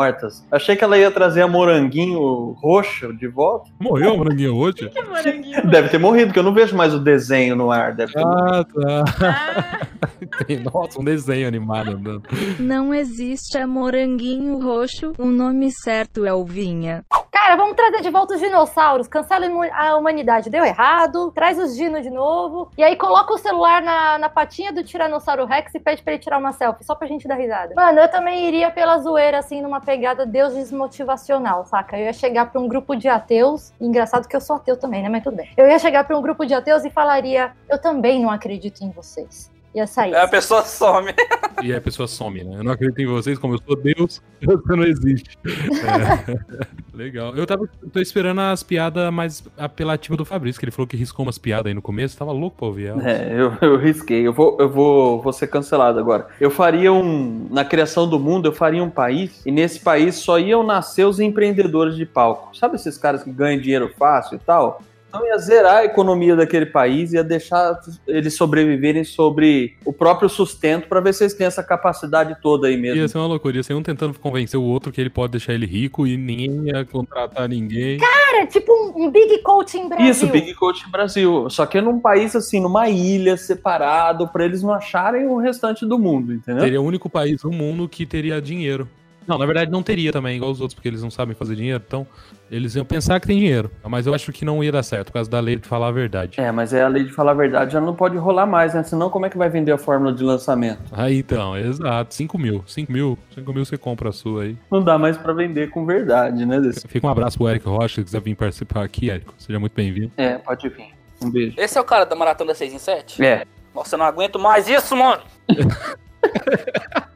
[0.50, 3.70] Achei que ela ia trazer a moranguinho roxo de volta.
[3.80, 4.88] Morreu o moranguinho hoje?
[4.92, 5.66] Que moranguinho.
[5.70, 7.94] Deve ter morrido, porque eu não vejo mais o desenho no ar.
[7.94, 9.04] Deve ter Ah, tá.
[9.20, 9.86] Ah,
[10.46, 12.22] Tem, nossa, um desenho animado andando.
[12.58, 17.04] Não existe a moranguinho roxo, o nome certo é o vinha.
[17.32, 19.08] Cara, vamos trazer de volta os dinossauros.
[19.08, 20.50] Cancela a humanidade.
[20.50, 21.32] Deu errado.
[21.34, 22.70] Traz os dinos de novo.
[22.76, 26.22] E aí coloca o celular na, na patinha do Tiranossauro Rex e pede pra ele
[26.22, 26.84] tirar uma selfie.
[26.84, 27.72] Só pra gente dar risada.
[27.74, 31.98] Mano, eu também iria pela zoeira, assim, numa pegada Deus desmotivacional, saca?
[31.98, 33.72] Eu ia chegar pra um grupo de ateus.
[33.80, 35.08] Engraçado que eu sou ateu também, né?
[35.08, 35.48] Mas tudo bem.
[35.56, 38.90] Eu ia chegar pra um grupo de ateus e falaria: Eu também não acredito em
[38.90, 39.51] vocês.
[39.74, 40.12] Ia sair.
[40.12, 41.14] É a pessoa some.
[41.62, 42.58] E a pessoa some, né?
[42.58, 45.38] Eu não acredito em vocês, como eu sou Deus, você não existe.
[45.46, 46.66] É.
[46.92, 47.34] Legal.
[47.34, 51.24] Eu tava tô esperando as piadas mais apelativas do Fabrício, que ele falou que riscou
[51.24, 52.18] umas piadas aí no começo.
[52.18, 53.08] Tava louco pra ouvir ela.
[53.08, 54.26] É, eu, eu risquei.
[54.26, 56.26] Eu vou, eu vou, vou ser cancelado agora.
[56.38, 57.48] Eu faria um.
[57.50, 61.18] Na criação do mundo, eu faria um país, e nesse país só iam nascer os
[61.18, 62.54] empreendedores de palco.
[62.56, 64.82] Sabe esses caras que ganham dinheiro fácil e tal?
[65.12, 70.88] Então ia zerar a economia daquele país, ia deixar eles sobreviverem sobre o próprio sustento
[70.88, 72.98] para ver se eles têm essa capacidade toda aí mesmo.
[72.98, 75.52] Ia ser uma loucura, ia ser um tentando convencer o outro que ele pode deixar
[75.52, 77.98] ele rico e ninguém ia contratar ninguém.
[77.98, 80.10] Cara, tipo um, um Big Coaching Brasil.
[80.10, 81.50] Isso, Big Coach Brasil.
[81.50, 85.98] Só que num país assim, numa ilha, separado, para eles não acharem o restante do
[85.98, 86.62] mundo, entendeu?
[86.62, 88.88] Seria o único país no mundo que teria dinheiro.
[89.26, 91.82] Não, na verdade não teria também, igual os outros, porque eles não sabem fazer dinheiro.
[91.86, 92.06] Então,
[92.50, 93.70] eles iam pensar que tem dinheiro.
[93.84, 95.92] Mas eu acho que não ia dar certo, por causa da lei de falar a
[95.92, 96.40] verdade.
[96.40, 98.82] É, mas é a lei de falar a verdade, já não pode rolar mais, né?
[98.82, 100.80] Senão como é que vai vender a fórmula de lançamento?
[100.92, 102.14] Aí então, exato.
[102.14, 102.64] 5 mil.
[102.66, 103.18] 5 mil.
[103.34, 104.56] 5 mil você compra a sua aí.
[104.70, 106.60] Não dá mais pra vender com verdade, né?
[106.60, 106.86] Desse...
[106.86, 109.34] Fica um abraço pro Eric Rocha, se quiser vir participar aqui, Érico.
[109.38, 110.12] Seja muito bem-vindo.
[110.16, 110.92] É, pode vir.
[111.22, 111.54] Um beijo.
[111.58, 113.24] Esse é o cara da maratona 6 em 7?
[113.24, 113.44] É.
[113.74, 115.22] Nossa, eu não aguento mais isso, mano!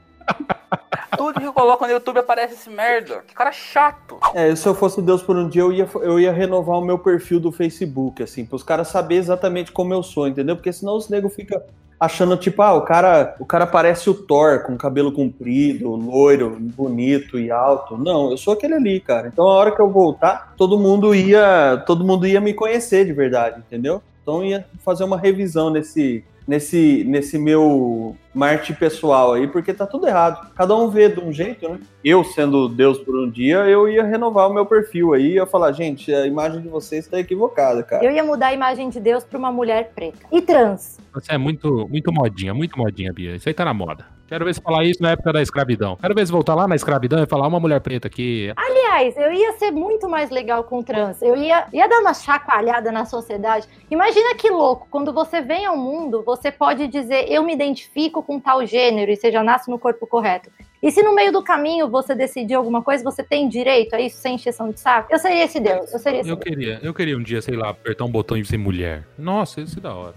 [1.16, 3.22] Tudo que eu coloco no YouTube aparece esse merda.
[3.26, 4.18] Que cara chato.
[4.34, 6.98] É, se eu fosse Deus por um dia, eu ia, eu ia renovar o meu
[6.98, 10.56] perfil do Facebook, assim, pros caras saberem exatamente como eu sou, entendeu?
[10.56, 11.60] Porque senão os negros ficam
[11.98, 17.38] achando, tipo, ah, o cara, o cara parece o Thor, com cabelo comprido, loiro, bonito
[17.38, 17.96] e alto.
[17.96, 19.28] Não, eu sou aquele ali, cara.
[19.28, 23.12] Então a hora que eu voltar, todo mundo ia, todo mundo ia me conhecer de
[23.12, 24.02] verdade, entendeu?
[24.22, 30.06] Então ia fazer uma revisão nesse nesse nesse meu Marte pessoal aí, porque tá tudo
[30.06, 30.52] errado.
[30.54, 31.80] Cada um vê de um jeito, né?
[32.04, 35.72] Eu sendo Deus por um dia, eu ia renovar o meu perfil aí, ia falar,
[35.72, 38.04] gente, a imagem de vocês tá equivocada, cara.
[38.04, 40.18] Eu ia mudar a imagem de Deus pra uma mulher preta.
[40.30, 40.98] E trans.
[41.14, 43.36] Você é muito, muito modinha, muito modinha, Bia.
[43.36, 44.04] Isso aí tá na moda.
[44.28, 45.96] Quero ver se falar isso na época da escravidão.
[45.96, 48.52] Quero ver se voltar lá na escravidão e falar uma mulher preta aqui.
[48.56, 51.22] Aliás, eu ia ser muito mais legal com trans.
[51.22, 53.68] Eu ia, ia dar uma chacoalhada na sociedade.
[53.88, 58.40] Imagina que louco, quando você vem ao mundo, você pode dizer eu me identifico com
[58.40, 60.50] tal gênero e você já nasce no corpo correto.
[60.82, 64.18] E se no meio do caminho você decidir alguma coisa, você tem direito a isso
[64.18, 65.08] sem encheção de saco?
[65.12, 65.92] Eu seria esse Deus.
[65.92, 66.44] Eu seria esse Eu Deus.
[66.44, 69.04] queria, eu queria um dia, sei lá, apertar um botão e ser mulher.
[69.18, 70.14] Nossa, isso é da hora.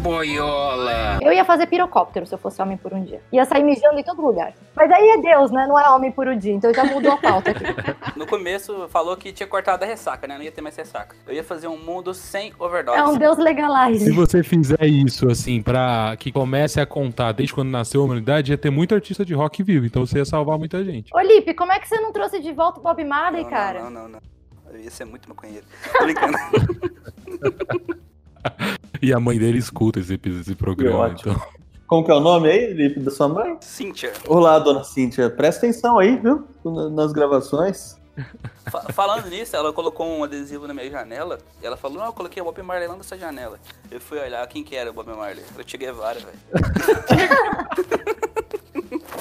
[0.00, 1.18] Boiola.
[1.20, 3.20] Eu ia fazer pirocóptero se eu fosse homem por um dia.
[3.30, 4.54] Ia sair mijando em todo lugar.
[4.74, 5.66] Mas aí é Deus, né?
[5.66, 6.54] Não é homem por um dia.
[6.54, 7.64] Então já mudou a pauta aqui.
[8.16, 10.36] No começo falou que tinha cortado a ressaca, né?
[10.36, 11.16] Não ia ter mais ressaca.
[11.26, 12.98] Eu ia fazer um mundo sem overdose.
[12.98, 14.12] É um Deus Se legalize.
[14.12, 18.58] você fizer isso, assim, pra que comece a contar desde quando nasceu a humanidade, ia
[18.58, 19.86] ter muito artista de rock vivo.
[19.86, 21.10] Então você ia salvar muita gente.
[21.14, 23.82] Ô, Lipe, como é que você não trouxe de volta o Bob Marley, não, cara?
[23.84, 24.20] Não, não, não, não.
[24.72, 25.64] Eu ia ser muito maconheiro.
[25.92, 26.36] Tô brincando.
[29.02, 31.14] E a mãe dele escuta esse, esse programa.
[31.18, 31.40] Então.
[31.86, 33.56] Como que é o nome aí, Lipe, da sua mãe?
[33.60, 34.12] Cíntia.
[34.28, 35.28] Olá, dona Cíntia.
[35.28, 36.46] Presta atenção aí, viu?
[36.64, 37.98] Na- Nas gravações.
[38.70, 41.38] Fa- falando nisso, ela colocou um adesivo na minha janela.
[41.62, 43.58] E ela falou: Não, eu coloquei o Bob Marley lá nessa janela.
[43.90, 45.42] Eu fui olhar quem que era o Bob Marley.
[45.54, 46.38] Era o Che Guevara, velho.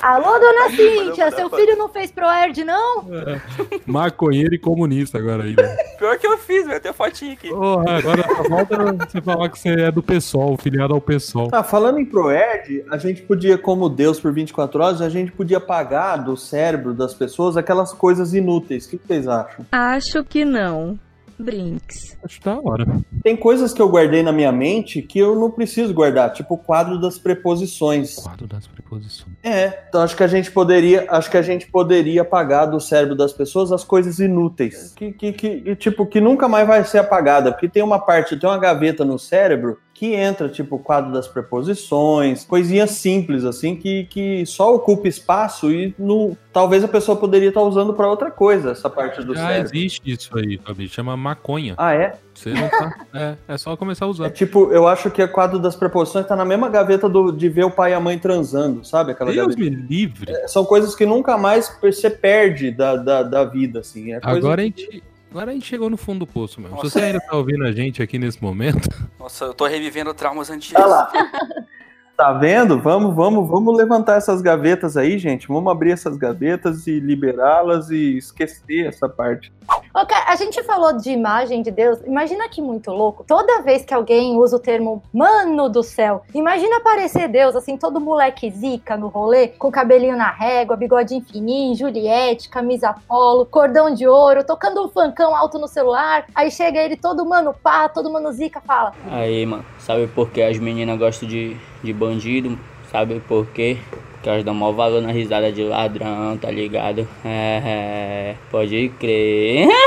[0.01, 3.05] Alô, dona Cíntia, seu filho não fez Proerd, não?
[3.13, 3.41] É.
[3.85, 5.75] Maconheiro e comunista agora aí, né?
[5.97, 6.79] Pior que eu fiz, velho.
[6.79, 7.49] Tem fotinho aqui.
[7.49, 11.49] Porra, agora falta você falar que você é do PSOL, filiado ao PSOL.
[11.49, 15.57] Tá, falando em Proerd, a gente podia, como Deus por 24 horas, a gente podia
[15.57, 18.85] apagar do cérebro das pessoas aquelas coisas inúteis.
[18.85, 19.65] O que vocês acham?
[19.71, 20.97] Acho que não.
[21.37, 22.17] Brinks.
[22.23, 22.85] Acho da hora.
[23.23, 26.57] Tem coisas que eu guardei na minha mente que eu não preciso guardar, tipo o
[26.57, 28.15] quadro das preposições.
[28.15, 29.35] Quadro das preposições.
[29.43, 33.15] É, então acho que a gente poderia, acho que a gente poderia apagar do cérebro
[33.15, 37.51] das pessoas as coisas inúteis, que, que, que tipo que nunca mais vai ser apagada,
[37.51, 41.27] porque tem uma parte, tem uma gaveta no cérebro que entra, tipo, o quadro das
[41.27, 47.49] preposições, coisinhas simples, assim, que, que só ocupa espaço e no, talvez a pessoa poderia
[47.49, 49.75] estar usando para outra coisa, essa parte do Já cérebro.
[49.75, 50.87] existe isso aí, Fabi.
[50.87, 51.73] Chama maconha.
[51.77, 52.13] Ah, é?
[52.33, 52.95] Você não tá.
[53.13, 54.27] É, é só começar a usar.
[54.27, 57.49] É tipo, eu acho que o quadro das preposições tá na mesma gaveta do, de
[57.49, 59.11] ver o pai e a mãe transando, sabe?
[59.11, 59.69] Aquela Deus gaveta.
[59.69, 60.31] me livre.
[60.31, 64.13] É, São coisas que nunca mais você perde da, da, da vida, assim.
[64.13, 65.03] É coisa Agora a gente.
[65.31, 66.75] Agora a gente chegou no fundo do poço mesmo.
[66.75, 66.89] Nossa.
[66.89, 70.49] Se você ainda tá ouvindo a gente aqui nesse momento, Nossa, eu tô revivendo traumas
[70.49, 70.81] antigos.
[70.83, 71.11] Olha lá.
[72.19, 72.77] Tá vendo?
[72.77, 75.47] Vamos, vamos, vamos levantar essas gavetas aí, gente.
[75.47, 79.53] Vamos abrir essas gavetas e liberá-las e esquecer essa parte.
[79.93, 81.99] Cara, a gente falou de imagem de Deus.
[82.05, 83.23] Imagina que muito louco.
[83.27, 87.99] Toda vez que alguém usa o termo mano do céu, imagina aparecer Deus, assim, todo
[87.99, 94.07] moleque zica no rolê, com cabelinho na régua, bigodinho fininho, Juliette, camisa polo, cordão de
[94.07, 96.25] ouro, tocando um funkão alto no celular.
[96.33, 100.41] Aí chega ele todo mano pá, todo mano zica, fala: Aí, mano, sabe por que
[100.41, 102.57] as meninas gostam de, de bandido?
[102.91, 103.77] Sabe por quê?
[104.19, 107.07] Porque elas dão maior valor na risada de ladrão, tá ligado?
[107.23, 109.65] É, é pode crer.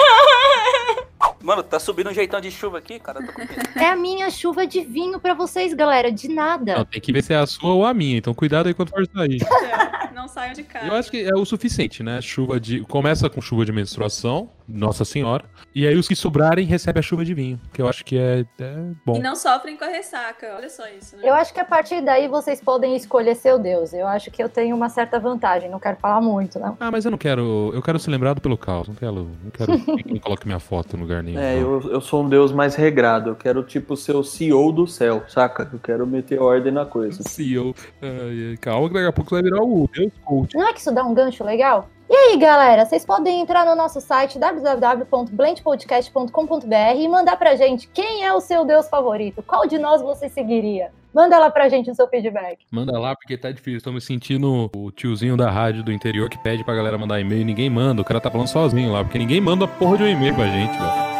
[1.42, 3.20] Mano, tá subindo um jeitão de chuva aqui, cara.
[3.20, 3.52] Eu tô com medo.
[3.76, 6.78] É a minha chuva de vinho pra vocês, galera, de nada.
[6.78, 8.16] não, tem que ver se é a sua ou a minha.
[8.16, 9.42] Então cuidado aí quando for sair.
[9.42, 10.86] É, não saiam de casa.
[10.86, 12.22] Eu acho que é o suficiente, né?
[12.22, 12.80] Chuva de.
[12.82, 15.44] Começa com chuva de menstruação, Nossa Senhora.
[15.74, 17.60] E aí os que sobrarem recebem a chuva de vinho.
[17.72, 19.16] Que eu acho que é, é bom.
[19.16, 21.22] E não sofrem com a ressaca, olha só isso, né?
[21.24, 23.92] Eu acho que a partir daí vocês podem escolher seu Deus.
[23.92, 26.76] Eu acho que eu tenho uma certa vantagem, não quero falar muito, não.
[26.78, 27.70] Ah, mas eu não quero.
[27.74, 28.88] Eu quero ser lembrado pelo caos.
[28.88, 29.30] Não quero.
[29.42, 31.40] Não quero que coloque minha foto no lugar nenhum.
[31.40, 33.30] É, eu, eu sou um deus mais regrado.
[33.30, 35.68] Eu quero, tipo, ser o CEO do céu, saca?
[35.72, 37.22] Eu quero meter ordem na coisa.
[37.28, 37.74] CEO.
[38.00, 40.54] Ai, calma que daqui a pouco você vai virar o Deus Coach.
[40.56, 41.88] Não é que isso dá um gancho legal?
[42.12, 48.22] E aí, galera, vocês podem entrar no nosso site www.blendpodcast.com.br e mandar pra gente quem
[48.22, 50.90] é o seu Deus favorito, qual de nós você seguiria.
[51.14, 52.58] Manda lá pra gente o seu feedback.
[52.70, 53.80] Manda lá, porque tá difícil.
[53.80, 57.40] Tô me sentindo o tiozinho da rádio do interior que pede pra galera mandar e-mail
[57.40, 58.02] e ninguém manda.
[58.02, 60.78] O cara tá falando sozinho lá, porque ninguém manda porra de um e-mail pra gente,
[60.78, 61.11] velho.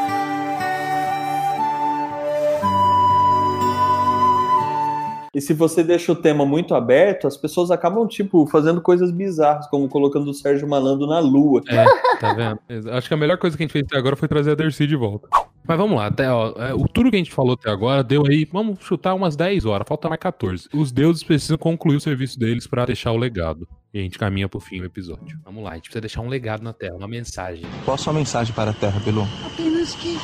[5.35, 9.67] E se você deixa o tema muito aberto, as pessoas acabam, tipo, fazendo coisas bizarras,
[9.69, 11.63] como colocando o Sérgio Malandro na lua.
[11.69, 11.85] É,
[12.21, 12.91] tá vendo?
[12.91, 14.87] Acho que a melhor coisa que a gente fez até agora foi trazer a Dercy
[14.87, 15.27] de volta.
[15.67, 18.25] Mas vamos lá, até, ó, é, o tudo que a gente falou até agora deu
[18.29, 20.69] aí, vamos chutar umas 10 horas, falta mais 14.
[20.75, 23.67] Os deuses precisam concluir o serviço deles pra deixar o legado.
[23.95, 25.39] E a gente caminha pro fim do episódio.
[25.45, 27.65] Vamos lá, a gente precisa deixar um legado na Terra, uma mensagem.
[27.85, 29.27] Qual a sua mensagem para a Terra, Belu?
[29.47, 30.19] Apenas que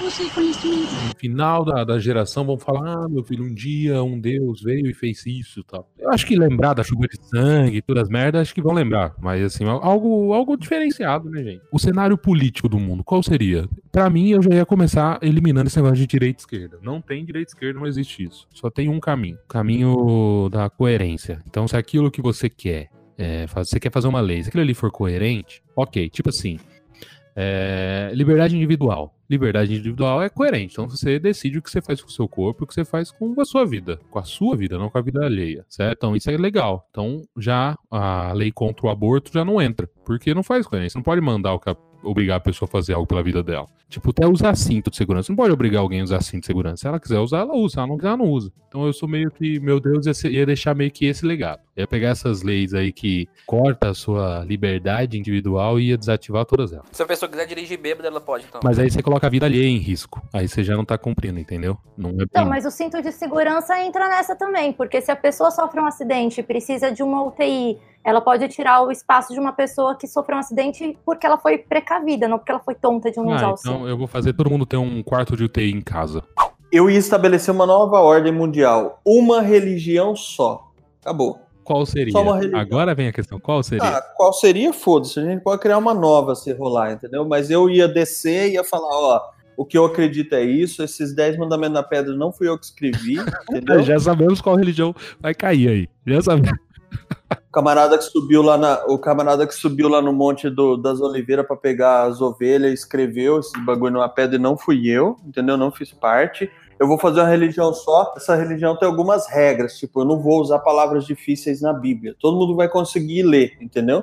[0.00, 0.92] você conhecimento.
[1.08, 4.86] No final da, da geração vão falar: Ah, meu filho, um dia um Deus veio
[4.88, 5.88] e fez isso tal.
[5.98, 9.14] Eu acho que lembrar da chuva de sangue todas as merdas, acho que vão lembrar.
[9.20, 11.62] Mas assim, algo, algo diferenciado, né, gente?
[11.70, 13.68] O cenário político do mundo, qual seria?
[13.92, 16.78] Pra mim, eu já ia começar eliminando esse negócio de direita e esquerda.
[16.82, 18.46] Não tem direita e esquerda, não existe isso.
[18.54, 21.40] Só tem um caminho: o caminho da coerência.
[21.46, 22.88] Então, se aquilo que você quer,
[23.18, 26.08] é, você quer fazer uma lei, se aquilo ali for coerente, ok.
[26.08, 26.58] Tipo assim,
[27.36, 29.14] é, liberdade individual.
[29.30, 30.72] Liberdade individual é coerente.
[30.74, 33.12] Então você decide o que você faz com o seu corpo, o que você faz
[33.12, 34.00] com a sua vida.
[34.10, 35.64] Com a sua vida, não com a vida alheia.
[35.68, 35.96] Certo?
[35.98, 36.86] Então isso é legal.
[36.90, 39.88] Então já a lei contra o aborto já não entra.
[40.04, 40.90] Porque não faz coerência.
[40.94, 43.42] Você não pode mandar o que a- obrigar a pessoa a fazer algo pela vida
[43.42, 43.66] dela.
[43.86, 45.26] Tipo, até usar cinto de segurança.
[45.26, 46.76] Você não pode obrigar alguém a usar cinto de segurança.
[46.78, 47.74] Se ela quiser usar, ela usa.
[47.74, 48.50] Se ela não quiser, ela não usa.
[48.68, 51.60] Então eu sou meio que, meu Deus, ia, ser- ia deixar meio que esse legado.
[51.76, 56.72] Ia pegar essas leis aí que corta a sua liberdade individual e ia desativar todas
[56.72, 56.86] elas.
[56.92, 58.60] Se a pessoa quiser dirigir bêbada, ela pode, então.
[58.64, 60.20] Mas aí você coloca a vida alheia em risco.
[60.32, 61.76] Aí você já não tá cumprindo, entendeu?
[61.96, 62.48] Não é Então, bem...
[62.48, 66.40] mas o cinto de segurança entra nessa também, porque se a pessoa sofre um acidente
[66.40, 70.36] e precisa de uma UTI, ela pode tirar o espaço de uma pessoa que sofreu
[70.36, 73.52] um acidente porque ela foi precavida, não porque ela foi tonta de não usar Ah,
[73.52, 73.74] o cinto.
[73.74, 76.22] então eu vou fazer todo mundo ter um quarto de UTI em casa.
[76.72, 79.00] Eu ia estabelecer uma nova ordem mundial.
[79.04, 80.70] Uma religião só.
[81.02, 81.40] Acabou.
[81.64, 82.12] Qual seria?
[82.56, 83.86] Agora vem a questão, qual seria?
[83.86, 84.72] Ah, qual seria?
[84.72, 85.20] Foda-se.
[85.20, 87.24] A gente pode criar uma nova se rolar, entendeu?
[87.24, 89.20] Mas eu ia descer e ia falar, ó,
[89.56, 92.64] o que eu acredito é isso, esses 10 mandamentos na pedra não fui eu que
[92.64, 93.16] escrevi,
[93.50, 93.82] entendeu?
[93.82, 95.88] Já sabemos qual religião vai cair aí.
[96.06, 96.58] Já sabemos.
[97.30, 101.00] O camarada que subiu lá na, o camarada que subiu lá no Monte do- das
[101.00, 105.56] Oliveiras pra pegar as ovelhas, escreveu esse bagulho numa pedra e não fui eu, entendeu?
[105.56, 106.50] Não fiz parte.
[106.80, 108.14] Eu vou fazer uma religião só.
[108.16, 112.16] Essa religião tem algumas regras, tipo, eu não vou usar palavras difíceis na Bíblia.
[112.18, 114.02] Todo mundo vai conseguir ler, entendeu?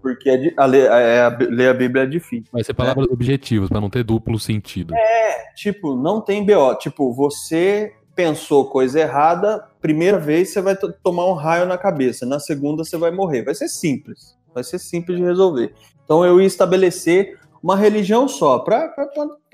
[0.00, 2.46] Porque é di- a ler, é- a- ler a Bíblia é difícil.
[2.52, 4.94] Vai ser palavras objetivas, pra não ter duplo sentido.
[4.94, 6.74] É, tipo, não tem BO.
[6.76, 12.24] Tipo, você pensou coisa errada, primeira vez você vai to- tomar um raio na cabeça,
[12.24, 13.42] na segunda você vai morrer.
[13.42, 14.34] Vai ser simples.
[14.54, 15.74] Vai ser simples de resolver.
[16.04, 18.94] Então eu ia estabelecer uma religião só, pra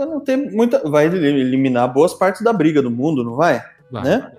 [0.01, 0.81] não ter muita.
[0.91, 3.65] Vai eliminar boas partes da briga do mundo, não vai?
[3.89, 4.03] Vai.
[4.03, 4.33] Né?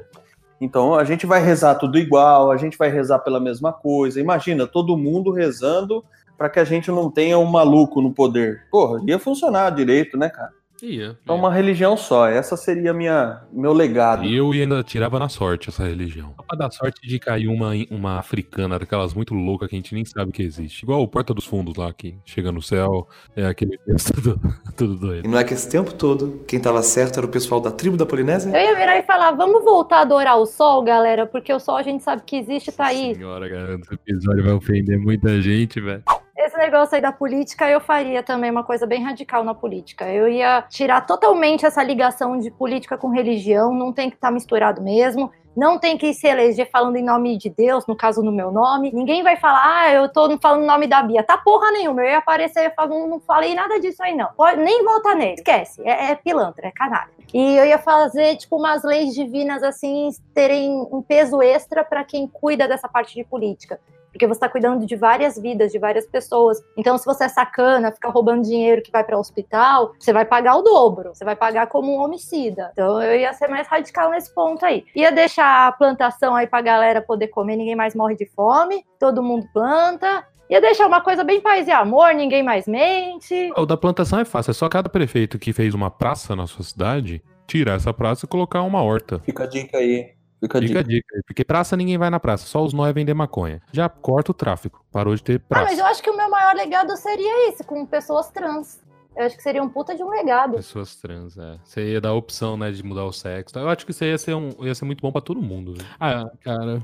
[0.59, 4.19] Então a gente vai rezar tudo igual, a gente vai rezar pela mesma coisa.
[4.19, 6.03] Imagina, todo mundo rezando
[6.37, 8.65] para que a gente não tenha um maluco no poder.
[8.69, 10.51] Porra, ia funcionar direito, né, cara?
[10.81, 11.17] Ia.
[11.23, 12.27] Então, uma religião só.
[12.27, 14.23] Essa seria minha meu legado.
[14.23, 16.33] E eu ainda tirava na sorte essa religião.
[16.35, 19.93] Só pra dar sorte de cair uma, uma africana, daquelas muito loucas que a gente
[19.93, 20.83] nem sabe que existe.
[20.83, 24.39] Igual o Porta dos Fundos lá, que chega no céu, é aquele texto tudo,
[24.75, 25.25] tudo doido.
[25.25, 27.97] E não é que esse tempo todo, quem tava certo era o pessoal da tribo
[27.97, 28.49] da Polinésia?
[28.49, 31.77] Eu ia virar e falar, vamos voltar a adorar o sol, galera, porque o sol
[31.77, 33.15] a gente sabe que existe, tá aí.
[33.15, 36.03] Senhora, cara, esse episódio vai ofender muita gente, velho.
[36.43, 40.09] Esse negócio aí da política, eu faria também uma coisa bem radical na política.
[40.11, 44.81] Eu ia tirar totalmente essa ligação de política com religião, não tem que estar misturado
[44.81, 45.31] mesmo.
[45.55, 48.89] Não tem que se eleger falando em nome de Deus, no caso no meu nome.
[48.91, 51.21] Ninguém vai falar, ah, eu tô falando o nome da Bia.
[51.21, 52.01] Tá porra nenhuma.
[52.01, 54.29] Eu ia aparecer e falar, não, falei nada disso aí, não.
[54.35, 55.33] Pode, nem voltar nele.
[55.33, 55.81] Esquece.
[55.83, 57.11] É, é pilantra, é canalha.
[57.31, 62.27] E eu ia fazer, tipo, umas leis divinas, assim, terem um peso extra para quem
[62.27, 63.79] cuida dessa parte de política.
[64.11, 66.61] Porque você está cuidando de várias vidas, de várias pessoas.
[66.77, 70.25] Então, se você é sacana, fica roubando dinheiro que vai para o hospital, você vai
[70.25, 71.09] pagar o dobro.
[71.13, 72.69] Você vai pagar como um homicida.
[72.73, 74.85] Então, eu ia ser mais radical nesse ponto aí.
[74.95, 79.23] Ia deixar a plantação aí pra galera poder comer, ninguém mais morre de fome, todo
[79.23, 80.25] mundo planta.
[80.49, 83.53] Ia deixar uma coisa bem paz e amor, ninguém mais mente.
[83.55, 86.65] O da plantação é fácil, é só cada prefeito que fez uma praça na sua
[86.65, 89.19] cidade tirar essa praça e colocar uma horta.
[89.19, 90.11] Fica a dica aí.
[90.41, 90.83] Fica a Fica a dica.
[90.83, 93.61] dica porque praça ninguém vai na praça, só os nóia vender maconha.
[93.71, 95.65] Já corta o tráfico, parou de ter Ah, praça.
[95.65, 98.81] mas eu acho que o meu maior legado seria esse, com pessoas trans.
[99.15, 100.53] Eu acho que seria um puta de um legado.
[100.53, 101.57] Pessoas trans, é.
[101.63, 103.59] Você ia dar a opção, né, de mudar o sexo.
[103.59, 105.73] Eu acho que isso ia ser, um, ia ser muito bom pra todo mundo.
[105.73, 105.85] viu?
[105.99, 106.81] Ah, cara.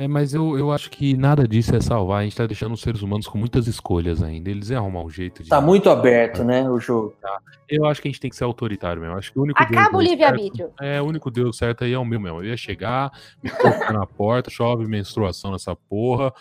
[0.00, 2.20] É, mas eu, eu acho que nada disso é salvar.
[2.20, 4.48] A gente tá deixando os seres humanos com muitas escolhas ainda.
[4.50, 5.50] Eles iam arrumar um jeito de.
[5.50, 7.14] Tá muito aberto, né, o jogo.
[7.20, 7.38] Tá.
[7.68, 9.14] Eu acho que a gente tem que ser autoritário mesmo.
[9.14, 10.66] Eu Acho que o único Acaba o Deus livre-arbítrio.
[10.68, 12.38] certo- É, o único Deus certo aí é o meu mesmo.
[12.38, 16.32] Eu ia chegar, me colocar na porta, chove menstruação nessa porra,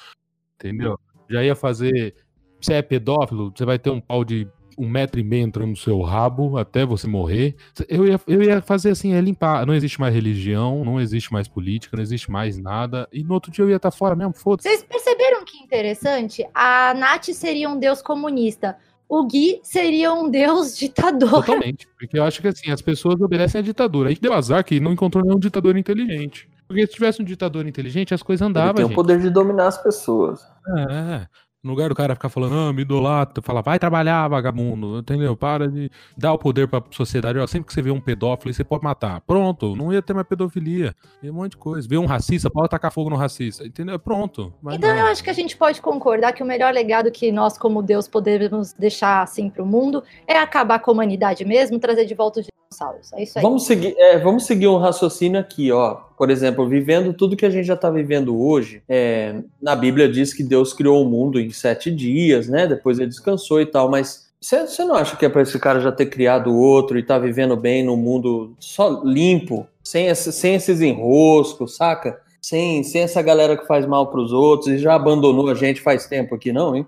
[0.55, 0.97] entendeu?
[1.29, 2.15] Já ia fazer.
[2.61, 4.47] Você é pedófilo, você vai ter um pau de
[4.79, 7.55] um metro e meio entrando no seu rabo até você morrer.
[7.87, 9.65] Eu ia, eu ia fazer assim, é limpar.
[9.65, 13.07] Não existe mais religião, não existe mais política, não existe mais nada.
[13.11, 14.69] E no outro dia eu ia estar fora mesmo, foda-se.
[14.69, 16.47] Vocês perceberam que interessante?
[16.55, 18.77] A Nath seria um deus comunista.
[19.07, 21.43] O Gui seria um deus ditador.
[21.45, 21.87] Totalmente.
[21.97, 24.07] Porque eu acho que assim, as pessoas obedecem à ditadura.
[24.07, 26.47] A gente deu azar que não encontrou nenhum ditador inteligente.
[26.67, 28.75] Porque se tivesse um ditador inteligente, as coisas Ele andavam.
[28.75, 28.95] tem o gente.
[28.95, 30.41] poder de dominar as pessoas.
[30.89, 31.27] É.
[31.61, 35.35] No lugar do cara ficar falando, ah, me idolatra, fala, vai trabalhar, vagabundo, entendeu?
[35.35, 37.37] Para de dar o poder pra sociedade.
[37.37, 39.19] Ó, sempre que você vê um pedófilo, você pode matar.
[39.21, 40.95] Pronto, não ia ter mais pedofilia.
[41.21, 41.85] E um monte de coisa.
[41.85, 43.99] Vê um racista, pode tacar fogo no racista, entendeu?
[43.99, 44.53] Pronto.
[44.71, 44.99] Então não.
[44.99, 48.07] eu acho que a gente pode concordar que o melhor legado que nós, como Deus,
[48.07, 52.47] podemos deixar assim pro mundo é acabar com a humanidade mesmo, trazer de volta os
[52.73, 53.11] dinossauros.
[53.13, 53.41] É isso aí.
[53.43, 55.95] Vamos seguir, é, vamos seguir um raciocínio aqui, ó.
[56.17, 60.33] Por exemplo, vivendo tudo que a gente já está vivendo hoje, é, na Bíblia diz
[60.33, 62.67] que Deus criou o mundo em sete dias, né?
[62.67, 65.91] Depois ele descansou e tal, mas você não acha que é para esse cara já
[65.91, 70.81] ter criado outro e tá vivendo bem num mundo só limpo, sem, esse- sem esses
[70.81, 72.19] enroscos, saca?
[72.41, 76.07] Sem, sem essa galera que faz mal pros outros e já abandonou a gente faz
[76.07, 76.87] tempo aqui, não, hein?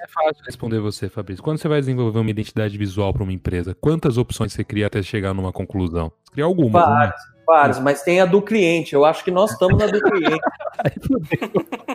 [0.00, 1.42] É fácil responder você, Fabrício.
[1.42, 5.02] Quando você vai desenvolver uma identidade visual para uma empresa, quantas opções você cria até
[5.02, 6.12] chegar numa conclusão?
[6.24, 6.78] Você cria alguma.
[6.80, 6.86] né?
[6.86, 8.94] Várias, várias, mas tem a do cliente.
[8.94, 10.40] Eu acho que nós estamos na do cliente.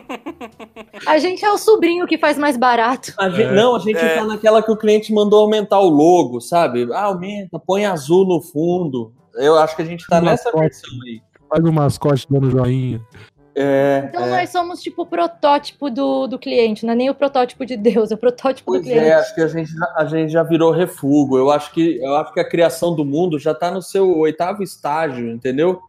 [1.06, 3.12] A gente é o sobrinho que faz mais barato.
[3.18, 4.14] A gente- Não, a gente É.
[4.16, 6.88] tá naquela que o cliente mandou aumentar o logo, sabe?
[6.92, 9.12] Ah, aumenta, põe azul no fundo.
[9.34, 11.20] Eu acho que a gente tá Uma nessa versão aí.
[11.48, 13.00] Faz o mascote dando joinha.
[13.56, 14.30] É, Então é.
[14.30, 18.10] nós somos tipo o protótipo do, do cliente, não é nem o protótipo de Deus,
[18.10, 19.06] é o protótipo do Pois cliente.
[19.06, 21.36] é, acho que a gente, já- a gente já virou refúgio.
[21.36, 24.62] Eu acho que eu acho que a criação do mundo já tá no seu oitavo
[24.62, 25.80] estágio, entendeu?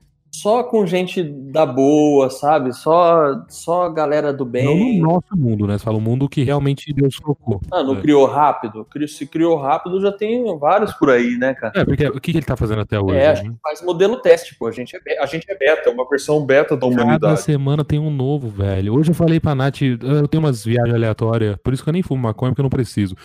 [0.42, 2.74] Só com gente da boa, sabe?
[2.74, 5.00] Só, só galera do Não bem.
[5.00, 5.78] no nosso mundo, né?
[5.78, 7.62] Você fala o mundo que realmente Deus colocou.
[7.72, 8.02] Ah, não É.
[8.02, 8.86] criou rápido?
[9.08, 11.74] Se criou rápido, já tem vários por aí, né, cara?
[11.76, 13.18] É, porque o que ele tá fazendo até hoje?
[13.18, 13.36] É, a né?
[13.36, 14.68] gente faz modelo teste, pô.
[14.68, 17.42] A gente é, a gente é beta, é uma versão beta da Cada humanidade.
[17.42, 18.94] semana tem um novo, velho.
[18.96, 22.04] Hoje eu falei pra Nath, eu tenho umas viagens aleatórias, por isso que eu nem
[22.04, 23.16] fumo maconha, porque eu não preciso.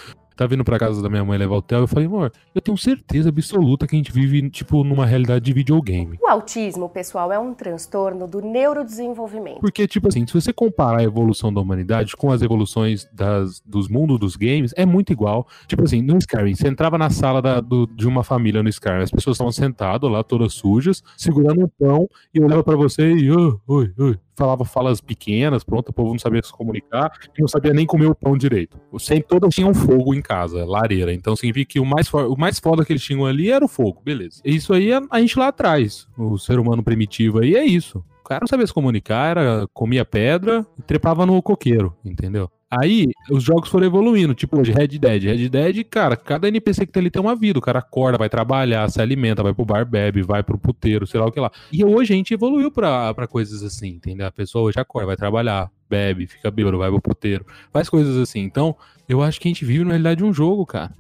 [0.41, 2.74] Tá vindo pra casa da minha mãe levar o hotel, eu falei, amor, eu tenho
[2.78, 6.16] certeza absoluta que a gente vive, tipo, numa realidade de videogame.
[6.18, 9.61] O autismo, pessoal, é um transtorno do neurodesenvolvimento.
[9.61, 13.86] Porque, tipo assim, se você comparar a evolução da humanidade com as evoluções das, dos
[13.86, 15.47] mundos dos games, é muito igual.
[15.66, 19.03] Tipo assim, no Skyrim, você entrava na sala da- do- de uma família no Skyrim,
[19.03, 23.30] as pessoas estavam sentadas lá, todas sujas, segurando um pão, e olhava pra você e,
[23.30, 27.74] "Oi, oi, oi", falava falas pequenas, pronto, o povo não sabia se comunicar, não sabia
[27.74, 28.80] nem comer o pão direito.
[28.99, 31.12] Sempre todas tinham fogo em casa, lareira.
[31.12, 34.01] Então significa que o mais, o mais foda que eles tinham ali era o fogo,
[34.03, 34.41] beleza.
[34.43, 38.03] Isso aí é a gente lá atrás, o ser humano primitivo aí é isso.
[38.31, 42.49] Cara não sabia se comunicar, era, comia pedra e trepava no coqueiro, entendeu?
[42.70, 45.24] Aí, os jogos foram evoluindo, tipo hoje, Red Dead.
[45.24, 47.59] Red Dead, cara, cada NPC que tem ali tem uma vida.
[47.59, 51.18] O cara acorda, vai trabalhar, se alimenta, vai pro bar, bebe, vai pro puteiro, sei
[51.18, 51.51] lá o que lá.
[51.72, 54.28] E hoje a gente evoluiu pra, pra coisas assim, entendeu?
[54.28, 58.43] A pessoa hoje acorda, vai trabalhar, bebe, fica bêbado, vai pro puteiro, faz coisas assim.
[58.43, 58.76] Então,
[59.09, 60.93] eu acho que a gente vive na realidade de um jogo, cara.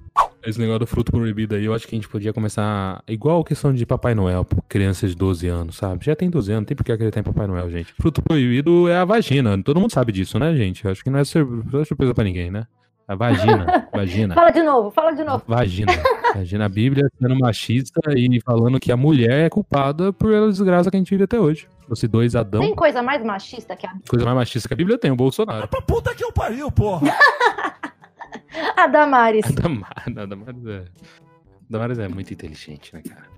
[0.44, 3.02] Esse negócio do fruto proibido aí, eu acho que a gente podia começar.
[3.06, 6.04] Igual a questão de Papai Noel, pra crianças de 12 anos, sabe?
[6.04, 7.92] Já tem 12 anos, não tem por que acreditar em Papai Noel, gente.
[7.92, 9.62] Fruto proibido é a vagina.
[9.62, 10.84] Todo mundo sabe disso, né, gente?
[10.84, 12.66] Eu acho que não é é surpresa pra ninguém, né?
[13.06, 13.88] A vagina.
[13.92, 14.34] vagina.
[14.34, 15.42] Fala de novo, fala de novo.
[15.46, 15.92] Vagina.
[16.32, 20.88] Vagina, a Bíblia sendo machista e falando que a mulher é culpada por a desgraça
[20.88, 21.66] que a gente vive até hoje.
[21.80, 24.76] Se fosse dois Adão, Tem coisa mais machista que a, coisa mais machista que a
[24.76, 25.66] Bíblia tem, o Bolsonaro.
[25.66, 27.12] Puta que eu pariu, porra!
[28.76, 29.44] a Damares.
[29.46, 30.78] A Damares, a Damares é.
[30.78, 30.84] a
[31.68, 33.28] Damares é muito inteligente, né, cara?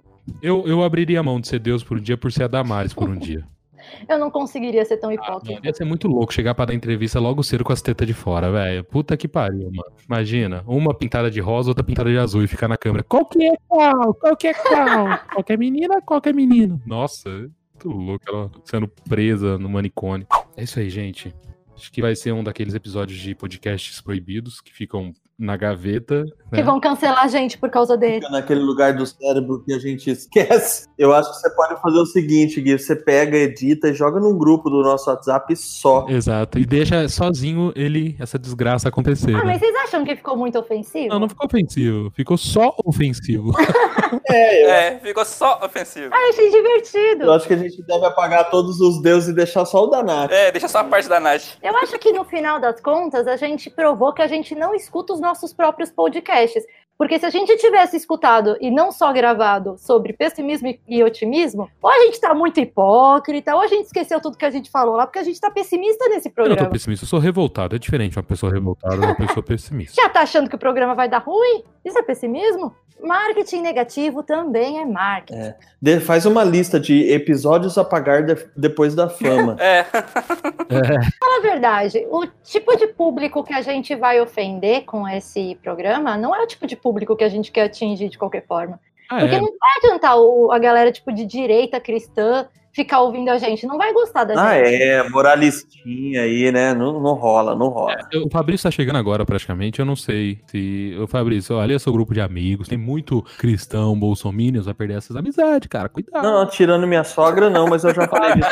[0.40, 2.94] Eu, eu abriria a mão de ser Deus por um dia por ser a Damares
[2.94, 3.44] por um dia.
[4.08, 5.60] Eu não conseguiria ser tão hipócrita.
[5.66, 8.50] Ia ser muito louco chegar pra dar entrevista logo cedo com as tetas de fora,
[8.50, 8.84] velho.
[8.84, 9.92] Puta que pariu, mano.
[10.06, 13.04] Imagina, uma pintada de rosa, outra pintada de azul e ficar na câmera.
[13.04, 14.14] Qual que é qual?
[14.14, 15.18] Qual que é qual?
[15.34, 16.80] Qualquer menina, qualquer menino.
[16.86, 20.26] Nossa, muito louco ela sendo presa no manicômio.
[20.56, 21.34] É isso aí, gente.
[21.82, 25.12] Acho que vai ser um daqueles episódios de podcasts proibidos que ficam
[25.42, 26.24] na gaveta.
[26.50, 26.62] Que né?
[26.62, 28.20] vão cancelar a gente por causa dele.
[28.20, 30.86] Fica naquele lugar do cérebro que a gente esquece.
[30.96, 32.78] Eu acho que você pode fazer o seguinte, Gui.
[32.78, 36.06] Você pega, edita e joga num grupo do nosso WhatsApp só.
[36.08, 36.58] Exato.
[36.58, 39.34] E deixa sozinho ele, essa desgraça acontecer.
[39.34, 39.44] Ah, né?
[39.44, 41.08] mas vocês acham que ficou muito ofensivo?
[41.08, 42.10] Não, não ficou ofensivo.
[42.14, 43.52] Ficou só ofensivo.
[44.30, 46.12] É, ficou só ofensivo.
[46.12, 47.24] Ah, achei divertido.
[47.24, 50.02] Eu acho que a gente deve apagar todos os deuses e deixar só o da
[50.02, 50.30] Nath.
[50.30, 51.56] É, deixa só a parte da Nath.
[51.62, 55.14] Eu acho que no final das contas a gente provou que a gente não escuta
[55.14, 56.64] os nossos próprios podcasts.
[56.98, 61.90] Porque se a gente tivesse escutado e não só gravado sobre pessimismo e- otimismo, ou
[61.90, 65.06] a gente tá muito hipócrita, ou a gente esqueceu tudo que a gente falou lá,
[65.06, 66.70] porque a gente tá pessimista nesse Eu não tô programa.
[66.70, 67.74] pessimista, eu sou revoltado.
[67.74, 69.94] É diferente uma pessoa revoltada de uma pessoa pessimista.
[70.00, 71.64] Já tá achando que o programa vai dar ruim?
[71.84, 72.74] Isso é pessimismo?
[73.02, 75.40] Marketing negativo também é marketing.
[75.40, 75.56] É.
[75.80, 79.56] De- faz uma lista de episódios a pagar de- depois da fama.
[79.60, 79.82] É.
[79.84, 86.16] Fala a verdade, o tipo de público que a gente vai ofender com esse programa
[86.16, 88.78] não é o tipo de público que a gente quer atingir de qualquer forma.
[89.10, 89.40] Ah, Porque é.
[89.40, 93.76] não vai adiantar o- a galera tipo de direita cristã ficar ouvindo a gente, não
[93.78, 94.82] vai gostar da Ah, gente.
[94.82, 96.72] é, moralistinha aí, né?
[96.74, 97.98] Não, não rola, não rola.
[98.10, 99.78] Eu- O Fabrício tá chegando agora, praticamente.
[99.78, 100.96] Eu não sei se.
[101.00, 102.68] Ô, Fabrício, olha seu grupo de amigos.
[102.68, 105.88] Tem muito cristão, bolsominions, vai perder essas amizades, cara.
[105.88, 106.22] Cuidado.
[106.22, 108.50] Não, tirando minha sogra, não, mas eu já falei disso.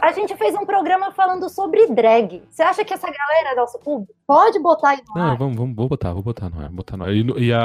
[0.00, 2.42] A gente fez um programa falando sobre drag.
[2.50, 4.12] Você acha que essa galera é nosso público?
[4.26, 7.04] Pode botar aí no Não, vamos, vamos, vou botar, vou botar no ar, botar no
[7.04, 7.12] ar.
[7.12, 7.60] E, e a,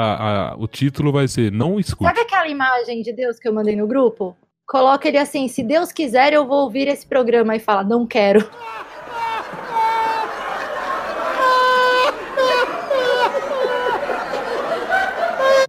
[0.52, 2.04] a- o título vai ser Não Escute.
[2.04, 4.36] Sabe aquela imagem de Deus que eu mandei no grupo?
[4.68, 8.46] Coloca ele assim, se Deus quiser, eu vou ouvir esse programa e fala, não quero.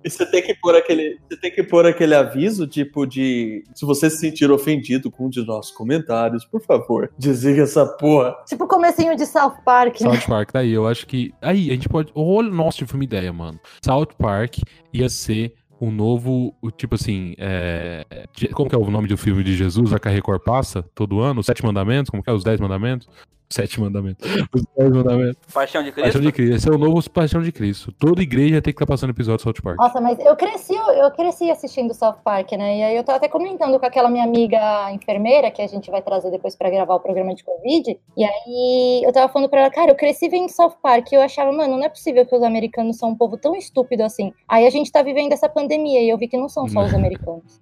[0.03, 3.85] E você tem que pôr aquele, você tem que pôr aquele aviso, tipo de, se
[3.85, 8.35] você se sentir ofendido com um de nossos comentários, por favor, desliga essa porra.
[8.47, 10.09] Tipo o comecinho de South Park, né?
[10.11, 11.33] South Park, daí eu acho que.
[11.41, 12.11] Aí, a gente pode.
[12.13, 13.59] Olha, nossa, tive uma ideia, mano.
[13.81, 14.57] South Park
[14.93, 16.55] ia ser um novo.
[16.77, 17.35] Tipo assim.
[17.37, 18.05] É,
[18.53, 19.91] como que é o nome do filme de Jesus?
[19.93, 21.39] A Record passa todo ano?
[21.39, 22.09] Os Sete Mandamentos?
[22.09, 22.33] Como que é?
[22.33, 23.07] Os Dez Mandamentos?
[23.51, 24.29] Sete Mandamentos.
[24.53, 25.39] Os Dez Mandamentos.
[25.51, 26.05] Paixão de Cristo.
[26.05, 26.55] Paixão de Cristo.
[26.55, 27.91] Esse é o novo Paixão de Cristo.
[27.93, 29.77] Toda igreja tem que estar passando episódio de South Park.
[29.79, 32.77] Nossa, mas eu cresci, eu cresci assistindo South Park, né?
[32.77, 36.01] E aí eu tava até comentando com aquela minha amiga enfermeira, que a gente vai
[36.01, 37.99] trazer depois pra gravar o programa de Covid.
[38.15, 41.21] E aí eu tava falando pra ela, cara, eu cresci vendo South Park e eu
[41.21, 44.31] achava, mano, não é possível que os americanos são um povo tão estúpido assim.
[44.47, 46.93] Aí a gente tá vivendo essa pandemia e eu vi que não são só os
[46.93, 47.59] americanos.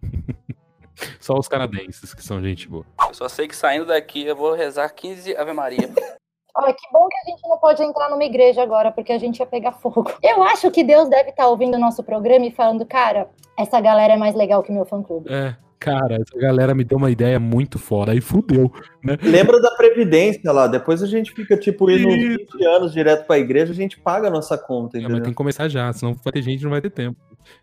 [1.20, 2.86] Só os canadenses que são gente boa.
[3.08, 5.90] Eu só sei que saindo daqui eu vou rezar 15 Ave Maria.
[6.60, 9.38] Olha, que bom que a gente não pode entrar numa igreja agora, porque a gente
[9.38, 10.12] ia pegar fogo.
[10.24, 14.14] Eu acho que Deus deve estar ouvindo o nosso programa e falando, cara, essa galera
[14.14, 15.32] é mais legal que meu fã-clube.
[15.32, 18.12] É, cara, essa galera me deu uma ideia muito foda.
[18.12, 18.72] Aí fudeu,
[19.04, 19.18] né?
[19.22, 23.38] Lembra da Previdência lá, depois a gente fica, tipo, indo uns 20 anos direto pra
[23.40, 25.18] igreja, a gente paga a nossa conta, É, entendeu?
[25.18, 27.18] mas tem que começar já, senão vai ter gente que não vai ter tempo.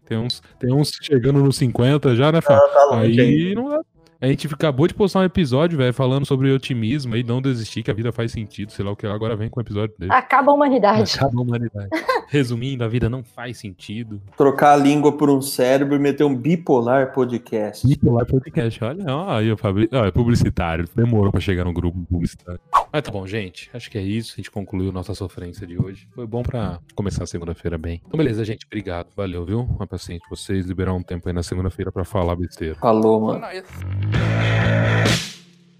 [0.07, 2.57] Tem uns, tem uns chegando nos 50 já, né, Fá?
[2.57, 3.81] Ah, tá Aí não dá.
[4.25, 7.91] A gente acabou de postar um episódio, velho, falando sobre otimismo e não desistir, que
[7.91, 9.07] a vida faz sentido, sei lá o que.
[9.07, 10.11] Agora vem com o episódio dele.
[10.11, 11.12] Acaba a humanidade.
[11.14, 11.91] Acaba a humanidade.
[12.29, 14.22] Resumindo, a vida não faz sentido.
[14.35, 17.87] Trocar a língua por um cérebro e meter um bipolar podcast.
[17.87, 19.95] Bipolar Podcast, olha, ó, aí o Fabrício.
[19.95, 20.89] É publicitário.
[20.97, 22.59] Demorou pra chegar no grupo publicitário.
[22.91, 23.68] Mas tá bom, gente.
[23.75, 24.33] Acho que é isso.
[24.33, 26.09] A gente concluiu nossa sofrência de hoje.
[26.14, 28.01] Foi bom pra começar a segunda-feira bem.
[28.07, 28.64] Então, beleza, gente.
[28.64, 29.09] Obrigado.
[29.14, 29.61] Valeu, viu?
[29.61, 30.22] Uma paciente.
[30.31, 32.75] Vocês liberaram um tempo aí na segunda-feira pra falar besteira.
[32.77, 33.45] Falou, mano.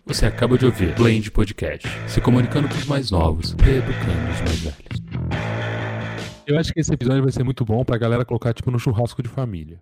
[0.07, 1.89] Você acaba de ouvir Blend Podcast.
[2.07, 5.05] Se comunicando com os mais novos, reeducando os mais velhos.
[6.47, 9.23] Eu acho que esse episódio vai ser muito bom pra galera colocar, tipo, no churrasco
[9.23, 9.81] de família.